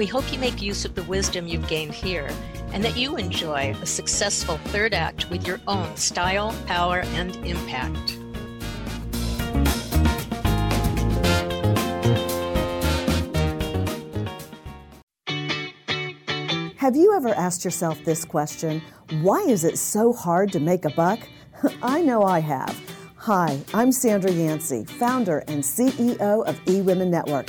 We 0.00 0.06
hope 0.06 0.32
you 0.32 0.38
make 0.38 0.62
use 0.62 0.86
of 0.86 0.94
the 0.94 1.02
wisdom 1.02 1.46
you've 1.46 1.68
gained 1.68 1.92
here 1.92 2.30
and 2.72 2.82
that 2.82 2.96
you 2.96 3.18
enjoy 3.18 3.76
a 3.82 3.84
successful 3.84 4.56
third 4.68 4.94
act 4.94 5.28
with 5.28 5.46
your 5.46 5.60
own 5.68 5.94
style, 5.94 6.54
power, 6.66 7.00
and 7.00 7.36
impact. 7.44 8.16
Have 16.76 16.96
you 16.96 17.14
ever 17.14 17.34
asked 17.34 17.66
yourself 17.66 18.02
this 18.06 18.24
question? 18.24 18.80
Why 19.20 19.40
is 19.40 19.64
it 19.64 19.76
so 19.76 20.14
hard 20.14 20.50
to 20.52 20.60
make 20.60 20.86
a 20.86 20.90
buck? 20.90 21.20
I 21.82 22.00
know 22.00 22.22
I 22.22 22.38
have. 22.38 22.74
Hi, 23.16 23.60
I'm 23.74 23.92
Sandra 23.92 24.32
Yancey, 24.32 24.86
founder 24.86 25.40
and 25.46 25.62
CEO 25.62 26.46
of 26.46 26.58
eWomen 26.64 27.08
Network. 27.08 27.48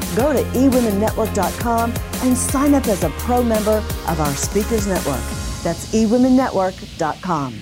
go 0.15 0.33
to 0.33 0.43
eWomenNetwork.com 0.57 1.93
and 2.23 2.37
sign 2.37 2.73
up 2.73 2.87
as 2.87 3.03
a 3.03 3.09
pro 3.11 3.43
member 3.43 3.83
of 4.07 4.19
our 4.19 4.33
Speakers 4.35 4.87
Network. 4.87 5.21
That's 5.63 5.93
eWomenNetwork.com. 5.93 7.53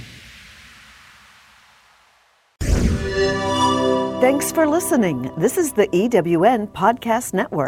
Thanks 4.22 4.52
for 4.52 4.68
listening. 4.68 5.32
This 5.38 5.58
is 5.58 5.72
the 5.72 5.88
EWN 5.88 6.68
Podcast 6.74 7.34
Network. 7.34 7.58